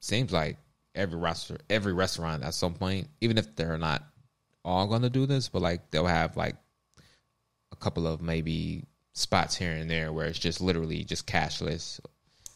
[0.00, 0.56] seems like
[0.94, 4.02] every restaurant, every restaurant at some point, even if they're not
[4.64, 6.56] all going to do this, but like they'll have like
[7.72, 12.00] a couple of maybe spots here and there where it's just literally just cashless,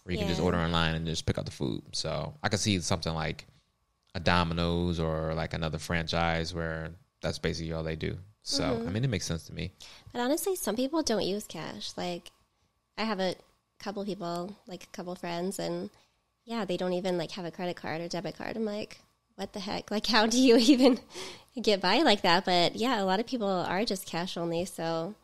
[0.02, 1.82] where you can just order online and just pick up the food.
[1.92, 3.46] So I could see something like
[4.14, 8.16] a Domino's or like another franchise where that's basically all they do.
[8.42, 8.92] So I mm-hmm.
[8.92, 9.72] mean, it makes sense to me.
[10.12, 11.92] But honestly, some people don't use cash.
[11.96, 12.30] Like,
[12.98, 13.34] I have a
[13.78, 15.88] couple people, like a couple friends, and
[16.44, 18.56] yeah, they don't even like have a credit card or debit card.
[18.56, 18.98] I'm like,
[19.36, 19.90] what the heck?
[19.90, 20.98] Like, how do you even
[21.60, 22.44] get by like that?
[22.44, 24.64] But yeah, a lot of people are just cash only.
[24.64, 25.14] So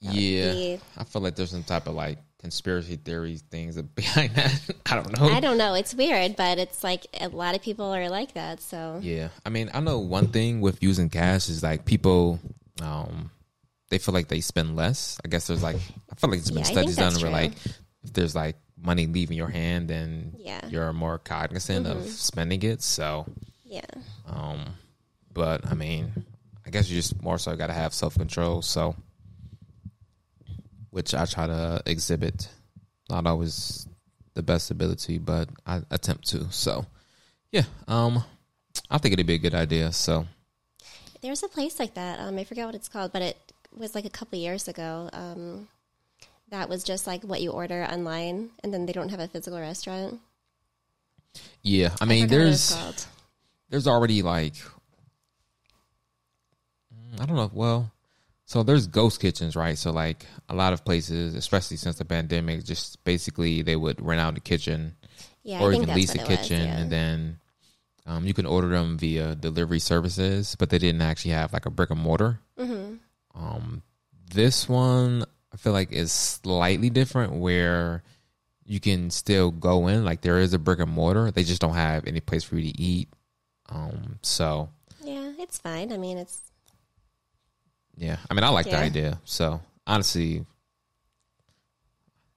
[0.00, 4.60] Yeah, be- I feel like there's some type of like conspiracy theories things behind that.
[4.90, 5.26] I don't know.
[5.26, 5.74] I don't know.
[5.74, 8.60] It's weird, but it's like a lot of people are like that.
[8.60, 12.40] So Yeah, I mean, I know one thing with using cash is like people,
[12.82, 13.30] um,
[13.90, 15.18] they feel like they spend less.
[15.24, 15.76] I guess there's like,
[16.10, 17.52] I feel like there's been Yeah, studies done where like,
[18.02, 20.60] if there's like money leaving your hand, then Yeah.
[20.60, 20.70] Mm-hmm.
[20.70, 22.82] you're more cognizant of spending it.
[22.82, 23.26] So,
[23.64, 23.86] yeah,
[24.26, 24.74] um,
[25.32, 26.12] but I mean,
[26.66, 28.60] I guess you just more so got to have self control.
[28.62, 28.94] So,
[30.90, 32.48] which I try to exhibit,
[33.08, 33.86] not always
[34.34, 36.50] the best ability, but I attempt to.
[36.50, 36.84] So,
[37.50, 38.22] yeah, um,
[38.90, 39.92] I think it'd be a good idea.
[39.92, 40.26] So,
[41.22, 42.18] there's a place like that.
[42.20, 43.36] Um, I forget what it's called, but it
[43.76, 45.08] was like a couple years ago.
[45.12, 45.68] Um,
[46.52, 49.58] that was just like what you order online, and then they don't have a physical
[49.58, 50.20] restaurant.
[51.62, 53.06] yeah, I mean, it's there's
[53.70, 54.54] there's already like
[56.94, 57.50] mm, I don't know.
[57.52, 57.90] Well,
[58.44, 59.78] so there's ghost kitchens, right?
[59.78, 64.20] So like a lot of places, especially since the pandemic, just basically they would rent
[64.20, 64.94] out the kitchen
[65.42, 66.78] yeah, or even lease a it was, kitchen, yeah.
[66.78, 67.38] and then
[68.04, 71.70] um, you can order them via delivery services, but they didn't actually have like a
[71.70, 72.40] brick and mortar.
[72.58, 72.96] Mm-hmm.
[73.42, 73.82] Um,
[74.34, 78.02] this one I feel like is slightly different, where
[78.64, 81.30] you can still go in, like there is a brick and mortar.
[81.30, 83.08] They just don't have any place for you to eat.
[83.68, 84.70] Um, so
[85.02, 85.92] yeah, it's fine.
[85.92, 86.40] I mean, it's
[87.96, 89.20] yeah, I mean I like the idea.
[89.24, 90.44] So honestly,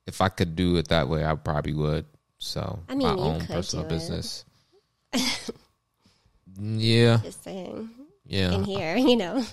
[0.08, 2.06] if I could do it that way, I probably would.
[2.38, 4.46] So I mean, my own personal business.
[6.60, 7.90] yeah, just saying
[8.26, 8.52] yeah.
[8.52, 9.44] in here, you know.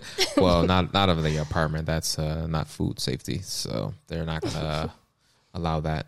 [0.36, 1.86] well, not not of the apartment.
[1.86, 4.92] That's uh, not food safety, so they're not gonna
[5.54, 6.06] allow that.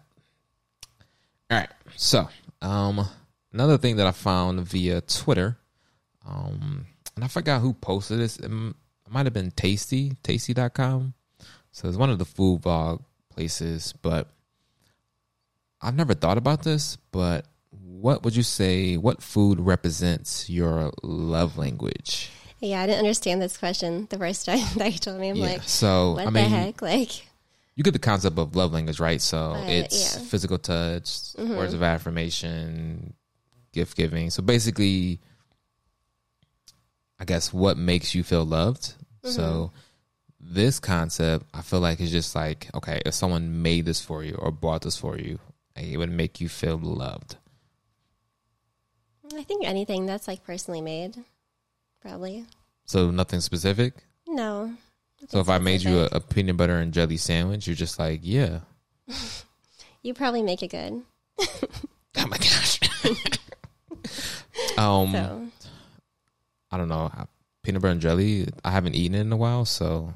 [1.51, 1.68] All right.
[1.97, 2.29] So,
[2.62, 3.07] um,
[3.53, 5.57] another thing that I found via Twitter,
[6.27, 8.38] um, and I forgot who posted this.
[8.38, 8.75] It, m-
[9.07, 11.14] it might have been Tasty, Tasty.com.
[11.73, 14.29] So it's one of the food vlog places, but
[15.83, 16.97] I've never thought about this.
[17.12, 18.97] But what would you say?
[18.97, 22.31] What food represents your love language?
[22.61, 25.29] Yeah, I didn't understand this question the first time that you told me.
[25.31, 25.43] I'm Yeah.
[25.55, 26.83] like, so what I mean, the heck?
[26.83, 27.27] Like,
[27.77, 29.21] you get the concept of love language, right?
[29.21, 30.21] So Right, it's yeah.
[30.21, 30.29] Mm-hmm.
[30.29, 33.14] physical touch, words of affirmation,
[33.73, 34.31] gift giving.
[34.31, 35.21] So basically,
[37.19, 38.95] I guess what makes you feel loved.
[39.25, 40.57] So Mm-hmm.
[40.57, 44.35] this concept, I feel like is just like okay, if someone made this for you
[44.38, 45.38] or bought this for you,
[45.77, 47.37] it would make you feel loved.
[49.37, 51.25] I think anything that's like personally made,
[52.05, 52.47] probably.
[52.87, 53.95] So nothing specific.
[54.29, 54.75] No.
[55.29, 58.21] So if I made you a, a peanut butter and jelly sandwich, you're just like,
[58.23, 58.61] yeah.
[60.03, 61.03] you probably make it good.
[62.17, 62.79] Oh my gosh.
[64.79, 65.12] um.
[65.12, 65.49] So
[66.71, 67.11] I don't know
[67.64, 68.47] peanut butter and jelly.
[68.64, 70.14] I haven't eaten it in a while, so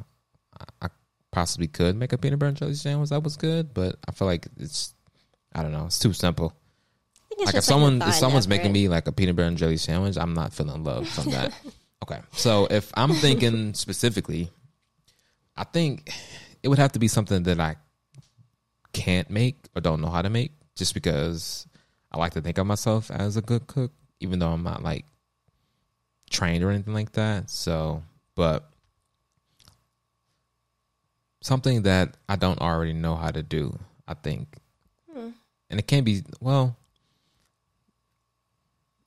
[0.61, 0.88] I, I
[1.33, 3.74] possibly could make a peanut butter and jelly sandwich that was good.
[3.74, 4.94] But I feel like it's
[5.53, 5.87] I don't know.
[5.87, 6.53] It's too simple.
[7.33, 8.57] It's Like if someone if someone's effort.
[8.57, 11.53] making me like a peanut butter and jelly sandwich, I'm not feeling love from that.
[12.02, 12.20] Okay.
[12.32, 14.50] So if I'm thinking specifically,
[15.56, 16.12] I think
[16.62, 17.76] it would have to be something that I
[18.92, 21.66] can't make or don't know how to make just because
[22.11, 25.04] I like to think of myself as a good cook, even though I'm not like
[26.30, 27.50] trained or anything like that.
[27.50, 28.02] So,
[28.34, 28.70] but
[31.42, 34.48] something that I don't already know how to do, I think.
[35.12, 35.30] Hmm.
[35.70, 36.76] And it can be, well,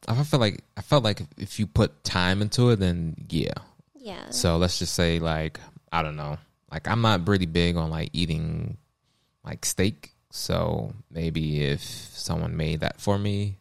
[0.08, 3.54] I feel like I felt like if you put time into it, then yeah.
[3.96, 4.30] Yeah.
[4.32, 5.60] So let's just say like
[5.92, 6.38] I don't know,
[6.72, 8.78] like I'm not really big on like eating
[9.44, 10.12] like steak.
[10.32, 13.58] So maybe if someone made that for me,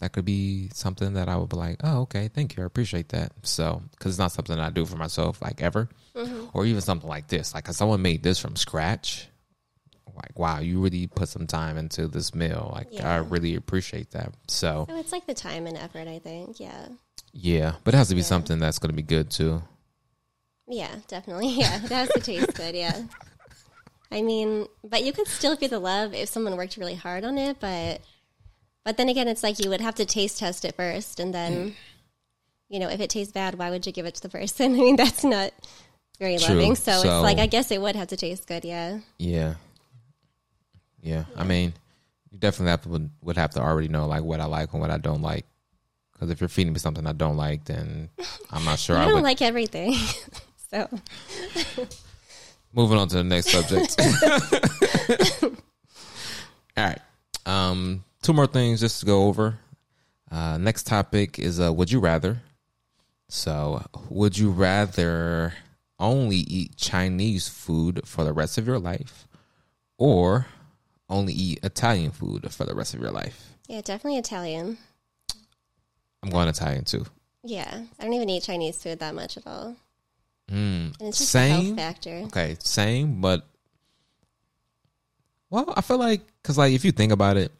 [0.00, 3.10] that could be something that I would be like, oh okay, thank you, I appreciate
[3.10, 3.32] that.
[3.42, 6.46] So because it's not something I do for myself like ever, mm-hmm.
[6.52, 9.28] or even something like this, like if someone made this from scratch.
[10.14, 12.70] Like wow, you really put some time into this meal.
[12.74, 14.32] Like I really appreciate that.
[14.48, 16.58] So it's like the time and effort, I think.
[16.60, 16.88] Yeah.
[17.32, 18.26] yeah, but it has to be Yeah.
[18.26, 19.62] something that's going to be good too.
[20.68, 21.48] Yeah, definitely.
[21.58, 22.74] Yeah, it has to taste good.
[22.74, 23.02] Yeah.
[24.10, 27.38] I mean, but you could still feel the love if someone worked really hard on
[27.38, 27.58] it.
[27.60, 28.00] But,
[28.84, 31.52] but then again, it's like you would have to taste test it first, and then,
[31.70, 31.74] mm.
[32.68, 34.74] you know, if it tastes bad, why would you give it to the person?
[34.74, 35.52] I mean, that's not
[36.20, 36.54] very True.
[36.54, 36.76] loving.
[36.76, 38.64] So, So- it's like I guess it would have to taste good.
[38.64, 39.00] Yeah.
[39.18, 39.54] Yeah.
[41.02, 41.24] Yeah.
[41.36, 41.72] I mean,
[42.30, 44.90] you definitely have to, would, have to already know like what I like and what
[44.90, 45.46] I don't like.
[46.12, 48.08] Because if you're feeding me something I don't like, then
[48.50, 49.22] I'm not sure I I don't would.
[49.22, 49.94] like everything.
[50.70, 50.88] so
[52.72, 53.96] Moving on to the next subject.
[56.76, 57.00] All right.
[57.46, 59.58] Um, two more things just to go over.
[60.30, 62.42] Uh, next topic is uh, would you rather?
[63.28, 65.54] So, would you rather
[65.98, 69.26] only eat Chinese food for the rest of your life
[69.98, 70.46] or
[71.08, 73.50] only eat Italian food for the rest of your life?
[73.68, 74.78] yeah, definitely Italian.
[76.22, 77.04] I'm going Italian too.
[77.44, 79.76] Yeah, I don't even eat Chinese food that much at all,
[80.50, 81.76] Mm, and it's just same.
[81.76, 82.22] factor.
[82.26, 83.46] Okay, same, but
[85.50, 87.52] well, I feel like because like if you think about it,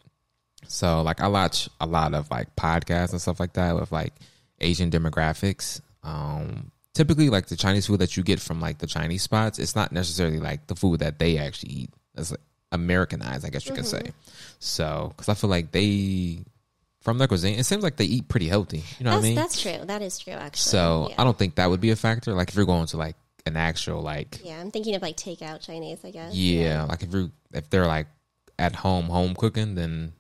[0.66, 4.12] so like I watch a lot of like podcasts and stuff like that with like
[4.60, 5.80] Asian demographics.
[6.02, 9.76] Um, typically, like the Chinese food that you get from like the Chinese spots, it's
[9.76, 11.90] not necessarily like the food that they actually eat.
[12.16, 12.40] It's like
[12.72, 14.12] Americanized, I guess you could say.
[14.58, 16.40] So, because I feel like they
[17.02, 18.82] from their cuisine, it seems like they eat pretty healthy.
[18.98, 19.34] You know That's what I mean?
[19.36, 19.78] that's true.
[19.84, 20.32] That is true.
[20.32, 20.58] Actually.
[20.70, 21.14] So yeah.
[21.18, 22.32] I don't think that would be a factor.
[22.34, 23.14] Like if you're going to like
[23.46, 26.00] an actual like Yeah, I'm thinking of like takeout Chinese.
[26.04, 26.34] I guess.
[26.34, 28.08] yeah, like if you if they're like
[28.58, 30.12] at home home cooking, then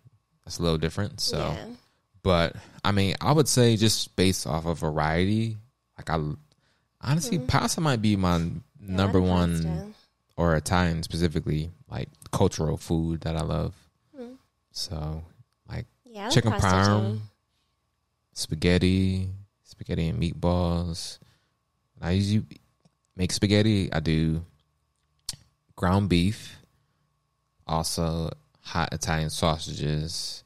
[0.44, 1.20] that's a little different.
[1.20, 1.64] So, Yeah.
[2.22, 2.54] but
[2.84, 5.56] I mean, I would say just based off of variety,
[5.98, 6.20] like I
[7.00, 8.90] honestly pasta might be my Mm-hmm.
[8.90, 9.94] Yeah, number one.
[10.36, 13.74] Or Italian specifically like cultural food that I love.
[14.18, 14.36] Mm.
[14.72, 15.22] So
[15.68, 17.20] like Yeah, chicken parm,
[18.32, 19.28] spaghetti,
[19.64, 21.18] spaghetti and meatballs.
[22.00, 22.44] I usually
[23.16, 23.92] make spaghetti.
[23.92, 24.44] I do
[25.74, 26.58] ground beef,
[27.66, 28.30] also
[28.62, 30.44] hot Italian sausages,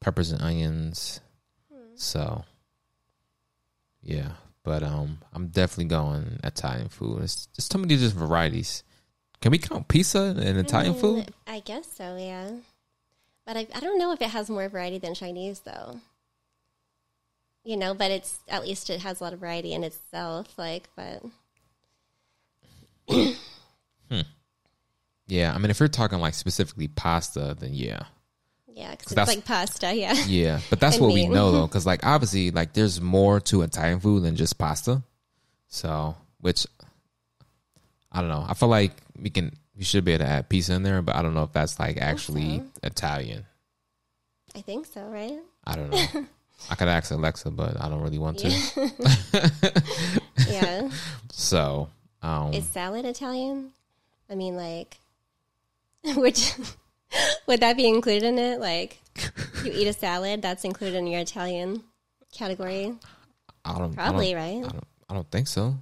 [0.00, 1.20] peppers and onions.
[1.96, 2.44] So,
[4.02, 4.32] yeah,
[4.64, 7.22] but um, I'm definitely going Italian food.
[7.22, 8.82] It's just too many different varieties.
[9.44, 11.34] Can we count pizza and Italian Mm, food?
[11.46, 12.16] I guess so.
[12.16, 12.48] Yeah,
[13.44, 16.00] but I I don't know if it has more variety than Chinese though.
[17.62, 20.56] You know, but it's at least it has a lot of variety in itself.
[20.56, 21.22] Like, but
[25.26, 28.04] Yeah, I mean, if you're talking like specifically pasta, then yeah,
[28.66, 29.94] yeah, because it's that's- like pasta.
[29.94, 33.60] Yeah, Yeah, but that's what we know though, because like obviously, like there's more to
[33.60, 35.02] Italian food than just pasta.
[35.68, 36.66] So, which
[38.14, 38.44] I don't know.
[38.48, 41.16] I feel like we can, we should be able to add pizza in there, but
[41.16, 42.64] I don't know if that's like actually so.
[42.84, 43.44] Italian.
[44.54, 45.02] I think so.
[45.02, 45.38] Right?
[45.64, 46.26] I don't know.
[46.70, 48.48] I could ask Alexa, but I don't really want to.
[50.48, 50.88] Yeah.
[51.36, 51.88] So,
[52.22, 53.72] um, Is salad Italian?
[54.30, 54.98] I mean, like,
[56.14, 56.54] which
[57.48, 58.60] would that be included in it?
[58.60, 59.00] Like,
[59.64, 61.82] you eat a salad, that's included in your Italian
[62.32, 62.94] category?
[63.64, 64.62] I don't Probably, I right?
[64.62, 65.76] don't, I don't, I don't think so.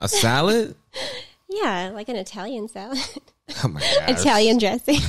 [0.00, 0.76] A salad?
[1.62, 2.98] Yeah, like an Italian salad,
[3.64, 4.10] oh my god!
[4.10, 4.96] Italian dressing.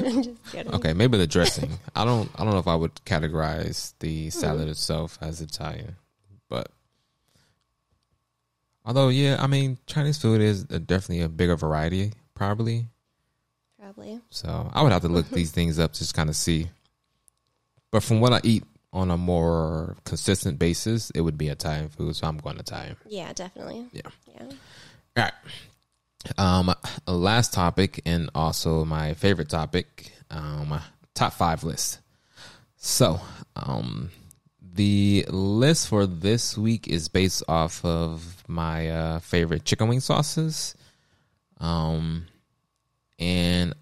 [0.00, 0.74] I'm just kidding.
[0.74, 1.70] Okay, maybe the dressing.
[1.94, 2.30] I don't.
[2.36, 5.96] I don't know if I would categorize the salad itself as Italian,
[6.48, 6.70] but
[8.84, 12.86] although, yeah, I mean, Chinese food is a, definitely a bigger variety, probably.
[13.78, 14.20] Probably.
[14.30, 16.70] So I would have to look these things up just kind of see.
[17.90, 22.16] But from what I eat on a more consistent basis, it would be Italian food.
[22.16, 22.96] So I'm going to Italian.
[23.06, 23.86] Yeah, definitely.
[23.92, 24.02] Yeah.
[24.34, 24.46] Yeah.
[25.16, 25.32] All right.
[26.38, 26.74] Um,
[27.06, 30.80] last topic and also my favorite topic, um,
[31.12, 32.00] top five list.
[32.76, 33.20] So,
[33.56, 34.10] um,
[34.74, 40.74] the list for this week is based off of my uh, favorite chicken wing sauces.
[41.60, 42.26] Um,
[43.18, 43.74] and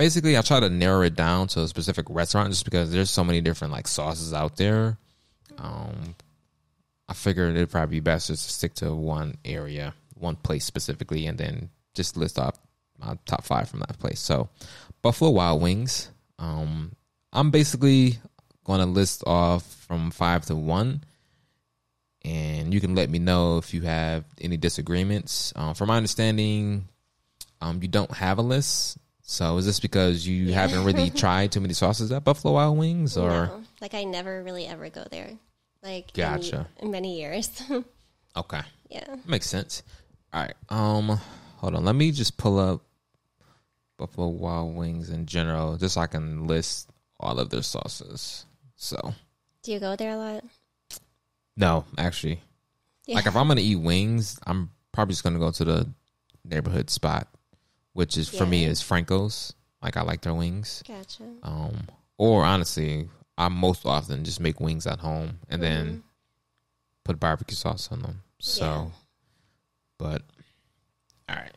[0.00, 3.22] basically, I try to narrow it down to a specific restaurant just because there's so
[3.22, 4.96] many different like sauces out there.
[5.58, 6.14] Um,
[7.06, 11.26] I figured it'd probably be best just to stick to one area, one place specifically,
[11.26, 12.54] and then just list off
[12.98, 14.20] my top five from that place.
[14.20, 14.48] So,
[15.02, 16.10] Buffalo Wild Wings.
[16.38, 16.92] Um,
[17.34, 18.20] I'm basically
[18.64, 21.04] going to list off from five to one,
[22.24, 25.52] and you can let me know if you have any disagreements.
[25.56, 26.88] Um, from my understanding,
[27.60, 28.96] um, you don't have a list.
[29.30, 33.16] So is this because you haven't really tried too many sauces at Buffalo Wild Wings,
[33.16, 35.30] or No, like I never really ever go there.
[35.84, 36.66] Like Gotcha.
[36.78, 37.48] in, many years.
[38.36, 39.14] okay, yeah.
[39.26, 39.84] makes sense.
[40.32, 41.20] All right, um,
[41.58, 41.84] hold on.
[41.84, 42.82] Let me just pull up
[43.98, 46.90] Buffalo Wild Wings in general, just so I can list
[47.20, 48.46] all of their sauces.
[48.74, 49.14] So
[49.62, 50.44] Do you go there a lot?
[51.56, 52.40] no, actually,
[53.06, 53.14] Yeah.
[53.14, 55.88] like if I'm gonna eat wings, I'm probably just gonna go to the
[56.44, 57.28] neighborhood spot,
[57.92, 59.52] which is for me is Franco's.
[59.82, 60.82] Like I like their wings.
[60.86, 61.24] Gotcha.
[61.42, 66.02] Um, or honestly, I most often just make wings at home and then
[67.04, 68.22] put barbecue sauce on them.
[68.38, 68.86] So, Yeah.
[69.98, 70.22] but
[71.28, 71.52] all right,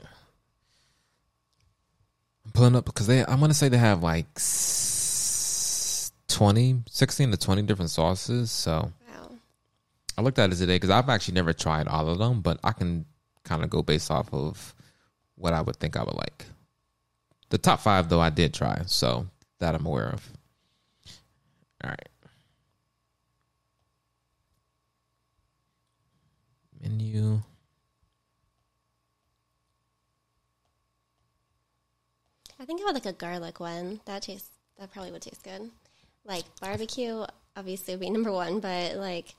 [2.46, 3.26] I'm pulling up because they.
[3.26, 8.52] I'm gonna say they have like s- 20, 16 to twenty different sauces.
[8.52, 9.30] So Wow.
[10.17, 12.72] I looked at it today because I've actually never tried all of them, but I
[12.72, 13.06] can
[13.43, 14.74] kind of go based off of
[15.36, 16.46] what I would think I would like.
[17.50, 19.28] The top five, though, I did try, so
[19.60, 20.28] that I'm aware of.
[21.84, 22.10] All right.
[26.82, 27.41] Menu.
[32.60, 34.00] I think I would like a garlic one.
[34.06, 35.69] That tastes that probably would taste good.
[36.26, 39.36] Like barbecue, obviously would be number one, but like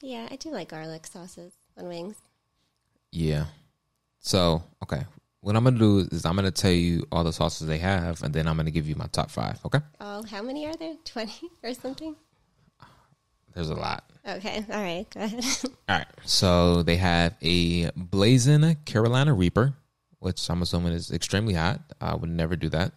[0.00, 2.16] yeah, I do like garlic sauces on wings.
[3.10, 3.46] Yeah.
[4.20, 5.04] So, okay.
[5.40, 7.78] What I'm going to do is I'm going to tell you all the sauces they
[7.78, 9.80] have, and then I'm going to give you my top five, okay?
[10.00, 10.94] Oh, how many are there?
[11.04, 12.16] Twenty or something?
[13.54, 14.04] There's a lot.
[14.28, 15.44] Okay, all right, go ahead.
[15.88, 16.06] All right.
[16.24, 19.74] So they have a blazing Carolina Reaper,
[20.18, 21.80] which I'm assuming is extremely hot.
[22.00, 22.92] I would never do that.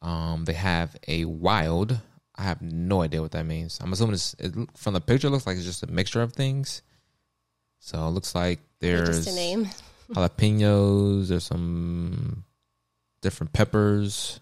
[0.00, 2.00] Um, they have a wild.
[2.34, 3.78] I have no idea what that means.
[3.82, 5.26] I'm assuming it's it, from the picture.
[5.26, 6.82] It looks like it's just a mixture of things.
[7.80, 9.68] So it looks like there's Just a name.
[10.14, 11.28] Jalapenos.
[11.28, 12.44] There's some
[13.20, 14.40] different peppers.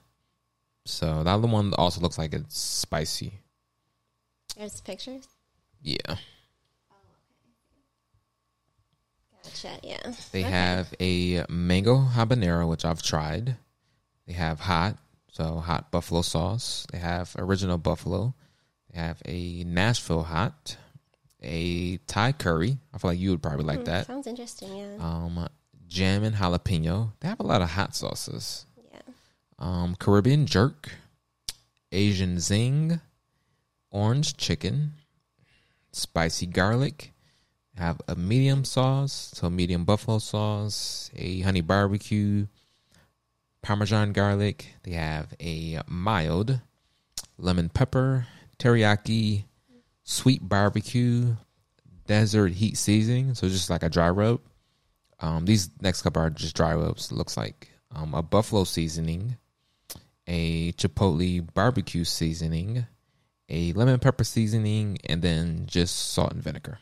[0.84, 3.40] So the other one also looks like it's spicy.
[4.56, 5.26] There's pictures.
[5.82, 6.16] Yeah.
[9.42, 9.78] Gotcha.
[9.82, 10.12] Yeah.
[10.32, 10.50] They Okay.
[10.50, 13.56] have a mango habanero, which I've tried.
[14.26, 14.98] They have hot,
[15.30, 16.86] so hot buffalo sauce.
[16.90, 18.34] They have original buffalo.
[18.90, 20.76] They have a Nashville hot,
[21.42, 22.78] a Thai curry.
[22.92, 24.06] I feel like you would probably like Hmm, that.
[24.06, 24.76] Sounds interesting.
[24.76, 24.96] Yeah.
[25.00, 25.48] Um,
[25.88, 27.12] Jammin' Jalapeno.
[27.20, 28.66] They have a lot of hot sauces.
[28.92, 29.00] yeah.
[29.58, 30.90] Um, Caribbean jerk,
[31.92, 33.00] Asian zing,
[33.90, 34.92] orange chicken,
[35.92, 37.12] spicy garlic.
[37.76, 42.46] Have a medium sauce, so medium buffalo sauce, a honey barbecue,
[43.62, 44.74] parmesan garlic.
[44.82, 46.60] They have a mild
[47.36, 48.26] lemon pepper,
[48.58, 49.44] teriyaki,
[50.06, 51.36] sweet barbecue,
[52.06, 53.34] desert heat seasoning.
[53.34, 54.40] So just like a dry rub.
[55.20, 57.10] Um, these next couple are just dry rubs.
[57.10, 59.36] It looks like um, a buffalo seasoning,
[60.26, 62.86] a chipotle barbecue seasoning,
[63.48, 66.78] a lemon pepper seasoning, and then just salt and vinegar.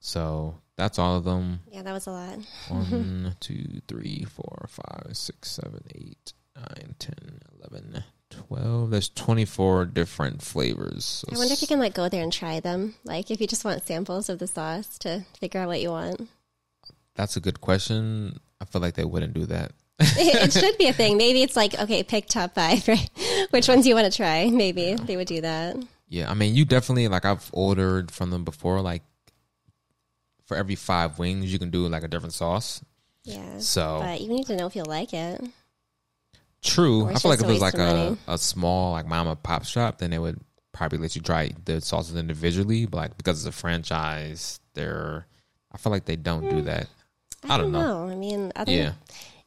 [0.00, 1.60] So that's all of them.
[1.70, 2.38] Yeah, that was a lot.
[2.68, 8.04] One, two, three, four, five, six, seven, eight, nine, ten, eleven,
[8.34, 8.90] twelve.
[8.90, 11.04] There's 24 different flavors.
[11.04, 12.94] So I wonder if you can like go there and try them.
[13.04, 16.28] Like if you just want samples of the sauce to figure out what you want.
[17.14, 18.40] That's a good question.
[18.60, 19.72] I feel like they wouldn't do that.
[20.00, 21.16] it should be a thing.
[21.24, 23.10] Maybe it's like, okay, pick top five, right?
[23.50, 24.50] Which ones do you want to try?
[24.50, 25.76] Maybe they would do that.
[26.08, 28.80] Yeah, I mean, you definitely like I've ordered from them before.
[28.80, 29.02] Like
[30.46, 32.82] for every five wings, you can do like a different sauce.
[33.24, 33.58] Yeah.
[33.58, 35.40] So But you need to know if you'll like it.
[36.64, 37.06] True.
[37.06, 39.98] I feel like if it was like a, a small like mom and pop shop,
[39.98, 40.40] then they would
[40.72, 42.86] probably let you try the sauces individually.
[42.86, 45.26] But like because it's a franchise, they're
[45.72, 46.88] I feel like they don't do that.
[47.44, 47.52] Hmm.
[47.52, 48.08] I don't know.
[48.08, 48.92] I mean, other, Yeah,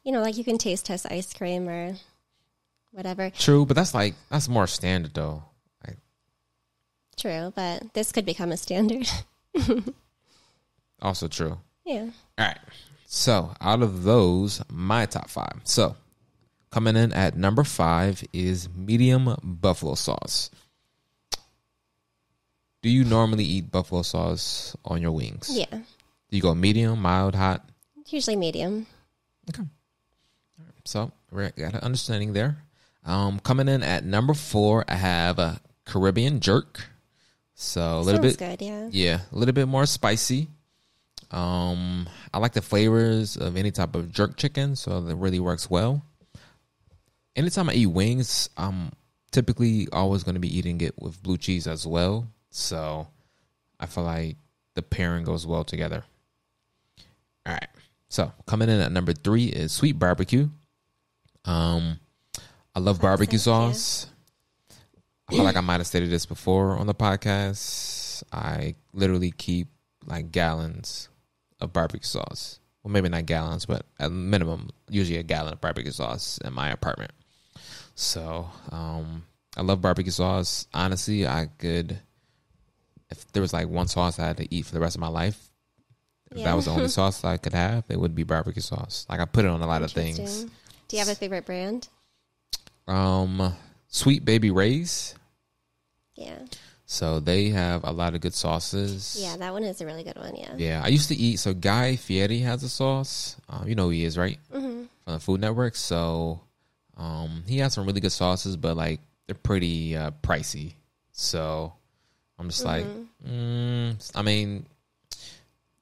[0.03, 1.95] you know, like you can taste test ice cream or
[2.91, 3.29] whatever.
[3.31, 3.65] true.
[3.65, 5.43] But that's like that's more standard though.
[5.87, 5.97] Like,
[7.17, 9.07] True, but this could become a standard.
[11.01, 11.57] also true.
[11.85, 12.09] yeah.
[12.37, 12.57] All right.
[13.05, 15.61] So out of those, my top five.
[15.63, 15.95] So
[16.71, 20.49] coming in at number five is medium buffalo sauce.
[22.81, 25.49] do you normally eat buffalo sauce on your wings?
[25.51, 25.81] Yeah, Do
[26.37, 27.67] you go medium, mild, hot?
[28.07, 28.87] usually medium.
[29.49, 29.63] Okay.
[30.85, 32.63] So we got an understanding there.
[33.05, 36.85] Um, coming in at number four, I have a Caribbean jerk.
[37.55, 38.65] So a little Sounds bit, good.
[38.65, 38.87] Yeah.
[38.91, 40.47] yeah, a little bit more spicy.
[41.31, 45.69] Um, I like the flavors of any type of jerk chicken, so that really works
[45.69, 46.03] well.
[47.37, 48.91] Anytime I eat wings, I'm
[49.31, 52.27] typically always going to be eating it with blue cheese as well.
[52.49, 53.07] So
[53.79, 54.37] I feel like
[54.73, 56.03] the pairing goes well together.
[57.45, 57.67] All right.
[58.09, 60.49] So coming in at number three is sweet barbecue.
[61.45, 61.99] Um,
[62.75, 64.07] I love barbecue sauce.
[65.29, 68.23] I feel like I might have stated this before on the podcast.
[68.31, 69.67] I literally keep
[70.05, 71.09] like gallons
[71.59, 72.59] of barbecue sauce.
[72.81, 76.69] Well, maybe not gallons, but at minimum, usually a gallon of barbecue sauce in my
[76.69, 77.11] apartment.
[77.97, 79.23] So, um,
[79.57, 80.67] I love barbecue sauce.
[80.71, 81.97] Honestly, I could,
[83.09, 85.07] if there was like one sauce I had to eat for the rest of my
[85.07, 85.49] life,
[86.29, 89.07] if that was the only sauce I could have, it would be barbecue sauce.
[89.09, 90.43] Like I put it on a lot of things.
[90.87, 91.87] Do you have a favorite brand?
[92.87, 93.55] Um,
[93.87, 95.15] Sweet Baby Ray's.
[96.13, 96.37] Yeah.
[96.85, 99.17] So they have a lot of good sauces.
[99.19, 100.35] Yeah, that one is a really good one.
[100.35, 100.53] Yeah.
[100.55, 101.37] Yeah, I used to eat.
[101.39, 103.37] So Guy Fieri has a sauce.
[103.49, 104.37] Um, you know who he is, right?
[104.53, 104.83] Mm-hmm.
[105.03, 105.75] From the Food Network.
[105.75, 106.41] So
[106.97, 110.73] um, he has some really good sauces, but like they're pretty uh, pricey.
[111.11, 111.73] So
[112.37, 112.85] I'm just like,
[113.27, 114.65] mm, I mean,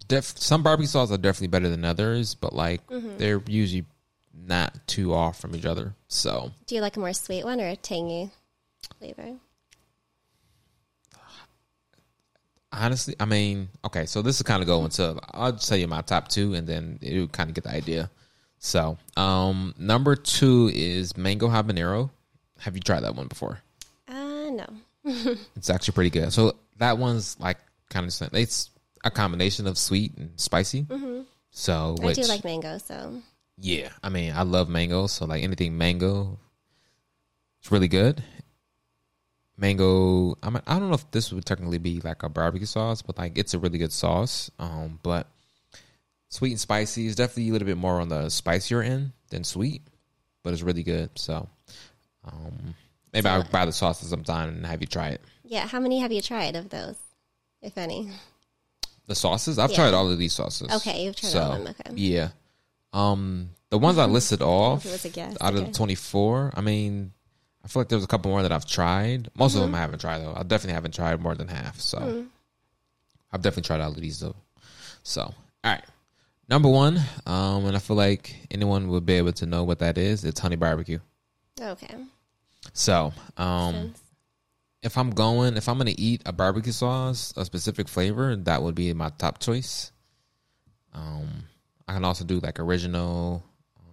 [0.07, 2.82] def- some barbecue sauces are definitely better than others, but like
[3.18, 3.86] they're usually
[4.34, 5.95] not too off from each other.
[6.07, 8.32] So Do you like a more sweet one or a tangy
[8.99, 9.36] flavor?
[12.72, 15.18] honestly, I mean, okay, so this is kind of going to.
[15.32, 18.09] I'll tell you my top two, and then you kind of get the idea.
[18.60, 22.10] So, um, number two is mango habanero.
[22.60, 23.60] Have you tried that one before?
[24.08, 24.68] Uh, no.
[25.56, 26.34] It's actually pretty good.
[26.34, 27.58] So that one's like
[27.89, 28.72] kind of it's
[29.03, 30.86] a combination of sweet and spicy.
[31.51, 33.22] So which I do like mango, so
[33.58, 35.08] yeah, I mean I love mango.
[35.08, 36.39] So like anything mango,
[37.62, 38.24] it's really good.
[39.58, 43.01] Mango, I mean, I don't know if this would technically be like a barbecue sauce,
[43.01, 44.51] but like it's a really good sauce.
[44.60, 45.28] Um, but
[46.36, 49.81] sweet and spicy is definitely a little bit more on the spicier end than sweet,
[50.43, 51.09] but it's really good.
[51.15, 51.47] So,
[52.25, 52.75] um,
[53.13, 55.21] maybe So- I'll buy the sauce sometime and have you try it.
[55.43, 55.65] yeah.
[55.67, 56.95] How many have you tried of those,
[57.61, 58.11] if any?
[59.07, 59.75] The sauces, I've Yeah.
[59.77, 60.69] tried all of these sauces.
[60.71, 61.93] Okay, you've tried all of them, okay.
[61.95, 62.29] Yeah.
[62.91, 65.38] Um, the ones I listed off It was a guess.
[65.41, 67.13] out of the 24, I mean,
[67.63, 69.29] I feel like there was a couple more that I've tried.
[69.36, 69.71] Most of Mm-hmm.
[69.71, 70.33] them I haven't tried though.
[70.36, 71.79] I definitely haven't tried more than half.
[71.81, 72.27] So Mm.
[73.31, 74.36] I've definitely tried all of these though.
[75.03, 75.33] So all
[75.63, 75.83] right,
[76.50, 79.98] number one, um, and I feel like anyone would be able to know what that
[79.98, 80.24] is.
[80.24, 81.00] It's honey barbecue.
[81.60, 81.96] Okay.
[82.74, 83.93] So um,
[84.84, 88.76] if I'm going, if I'm gonna eat a barbecue sauce, a specific flavor, that would
[88.76, 89.91] be my top choice.
[90.93, 91.46] Um,
[91.88, 93.43] I can also do like original.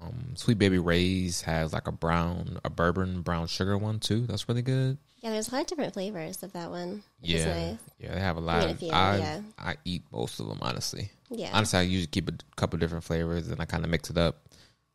[0.02, 4.26] Um, Sweet Baby Ray's has like a brown, a bourbon brown sugar one too.
[4.26, 4.98] That's really good.
[5.22, 7.02] Yeah, there's a lot of different flavors of that one.
[7.20, 7.78] Yeah, nice.
[8.00, 8.62] yeah, they have a lot.
[8.66, 9.40] mean, of, you- I yeah.
[9.58, 11.10] I eat most of them honestly.
[11.30, 11.50] Yeah.
[11.54, 14.36] Honestly, I usually keep a couple different flavors and I kind of mix it up.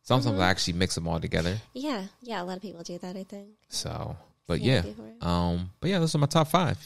[0.02, 0.40] Sometimes Mm-hmm.
[0.42, 1.56] I actually mix them all together.
[1.74, 2.04] Yeah.
[2.22, 2.42] Yeah.
[2.42, 3.16] A lot of people do that.
[3.16, 3.48] I think.
[3.68, 4.16] So,
[4.46, 4.82] but Yeah,
[5.22, 6.78] um, but yeah, those are my top five.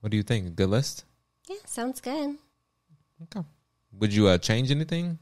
[0.00, 0.56] What do you think?
[0.56, 1.04] Good list.
[1.48, 1.56] Yeah.
[1.66, 2.36] Sounds good.
[3.22, 3.46] Okay.
[3.98, 5.18] Would you uh, change anything?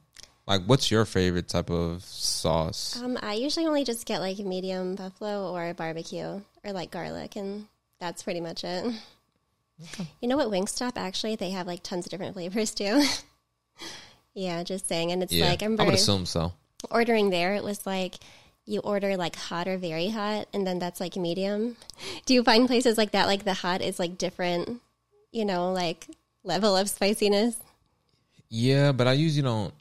[0.46, 3.00] Like, what's your favorite type of sauce?
[3.02, 7.66] Um, I usually only just get like medium buffalo or barbecue or like garlic, and
[7.98, 8.94] that's pretty much it.
[10.20, 10.48] You know what?
[10.48, 13.02] Wingstop actually they have like tons of different flavors too.
[14.34, 16.52] yeah, just saying, and it's yeah, like I'm I would assume so.
[16.90, 17.54] ordering there.
[17.54, 18.16] It was like
[18.66, 21.76] you order like hot or very hot, and then that's like medium.
[22.26, 23.26] Do you find places like that?
[23.26, 24.80] Like the hot is like different,
[25.32, 26.06] you know, like
[26.44, 27.56] level of spiciness.
[28.50, 29.72] Yeah, but I usually don't.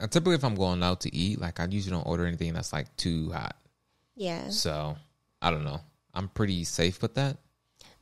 [0.00, 2.72] uh, Typically, if I'm going out to eat, like I usually don't order anything that's
[2.72, 3.56] like too hot.
[4.16, 4.96] Yeah, So
[5.42, 5.80] I don't know.
[6.18, 7.38] I'm pretty safe with that.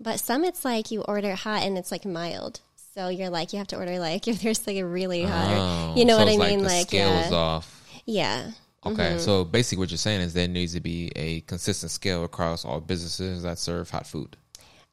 [0.01, 2.61] but some it's like you order hot and it's like mild.
[2.95, 5.95] So you're like you have to order like if there's like a really hot, Oh,
[5.97, 6.65] you know so what I it's mean?
[6.65, 7.83] Like, scales yeah, off.
[8.07, 8.51] yeah,
[8.87, 9.19] Okay, mm-hmm.
[9.19, 12.81] so basically, what you're saying is there needs to be a consistent scale across all
[12.81, 14.37] businesses that serve hot food.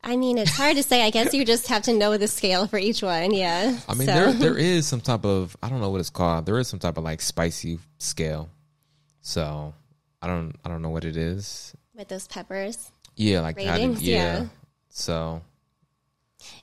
[0.03, 1.01] I mean, it's hard to say.
[1.03, 3.33] I guess you just have to know the scale for each one.
[3.33, 3.77] Yeah.
[3.87, 6.45] I mean, So- there there is some type of I don't know what it's called.
[6.45, 8.49] There is some type of like spicy scale.
[9.21, 9.73] So
[10.21, 11.73] I don't I don't know what it is.
[11.95, 12.91] with those peppers.
[13.15, 14.15] Yeah, like how did, yeah.
[14.39, 14.45] yeah.
[14.89, 15.41] So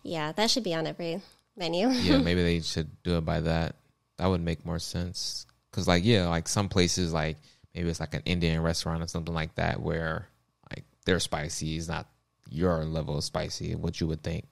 [0.02, 1.20] Yeah, that should be on every
[1.56, 1.88] menu.
[1.88, 3.76] yeah, maybe they should do it by that.
[4.18, 5.46] That would make more sense.
[5.72, 7.36] Cause like yeah, like some places like
[7.74, 10.26] maybe it's like an Indian restaurant or something like that where
[10.70, 12.06] like they're spicy is not
[12.50, 14.44] your level of spicy, what you would think.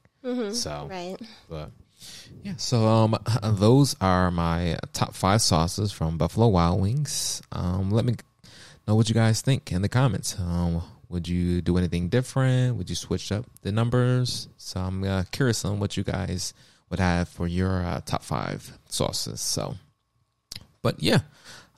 [0.52, 1.16] So Right.
[1.48, 1.70] but
[2.44, 7.42] yeah, so um, those are my top five sauces from Buffalo Wild Wings.
[7.50, 8.14] Um, let me
[8.86, 10.38] know what you guys think in the comments.
[10.38, 12.76] Um, would you do anything different?
[12.76, 14.48] Would you switch up the numbers?
[14.56, 16.52] So I'm uh, curious on what you guys
[16.90, 19.40] would have for your uh, top five sauces.
[19.40, 19.76] So,
[20.82, 21.20] but yeah,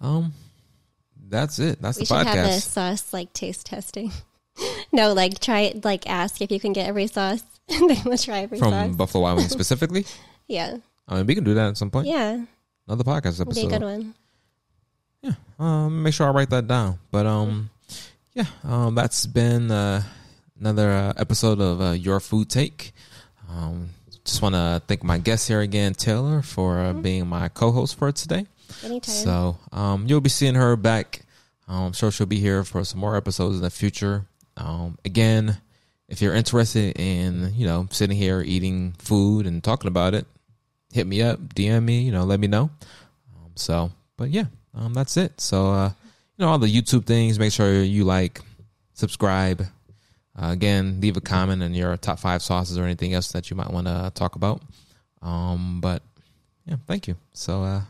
[0.01, 0.33] um,
[1.29, 1.81] that's it.
[1.81, 4.13] That's We the should have a sauce like taste testing.
[4.93, 5.85] no, like try it.
[5.85, 8.97] Like ask if you can get every sauce, and then we'll try every From sauce.
[8.97, 10.05] Buffalo Wild Wings specifically.
[10.49, 10.77] yeah,
[11.09, 12.07] I mean, we can do that at some point.
[12.09, 12.45] yeah,
[12.89, 13.69] Another podcast episode.
[13.69, 14.15] be a good one.
[15.23, 17.69] yeah um make sure i write that down but um
[18.41, 20.03] yeah um that's been uh,
[20.59, 22.93] another uh, episode of uh, your food take.
[23.49, 23.91] Um
[24.25, 28.13] just want to thank my guest here again Taeler for uh, being my co-host for
[28.13, 28.47] today.
[28.85, 29.15] Anytime.
[29.15, 31.23] so um you'll be seeing her back.
[31.69, 34.27] Um, i'm sure she'll be here for some more episodes in the future.
[34.57, 35.59] Um again
[36.09, 40.27] if you're interested in you know sitting here eating food and talking about it
[40.93, 42.71] hit me up dm me you know let me know.
[43.37, 45.41] Um, so but yeah um that's it.
[45.41, 45.93] So uh
[46.41, 48.41] you know all the youtube things make sure you like
[48.95, 49.61] subscribe.
[50.41, 53.57] Uh, again leave a comment on your top five sauces or anything else that you
[53.57, 54.63] might want to talk about.
[55.21, 56.03] Um but
[56.65, 57.17] yeah thank you.
[57.35, 57.83] So uh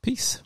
[0.00, 0.42] peace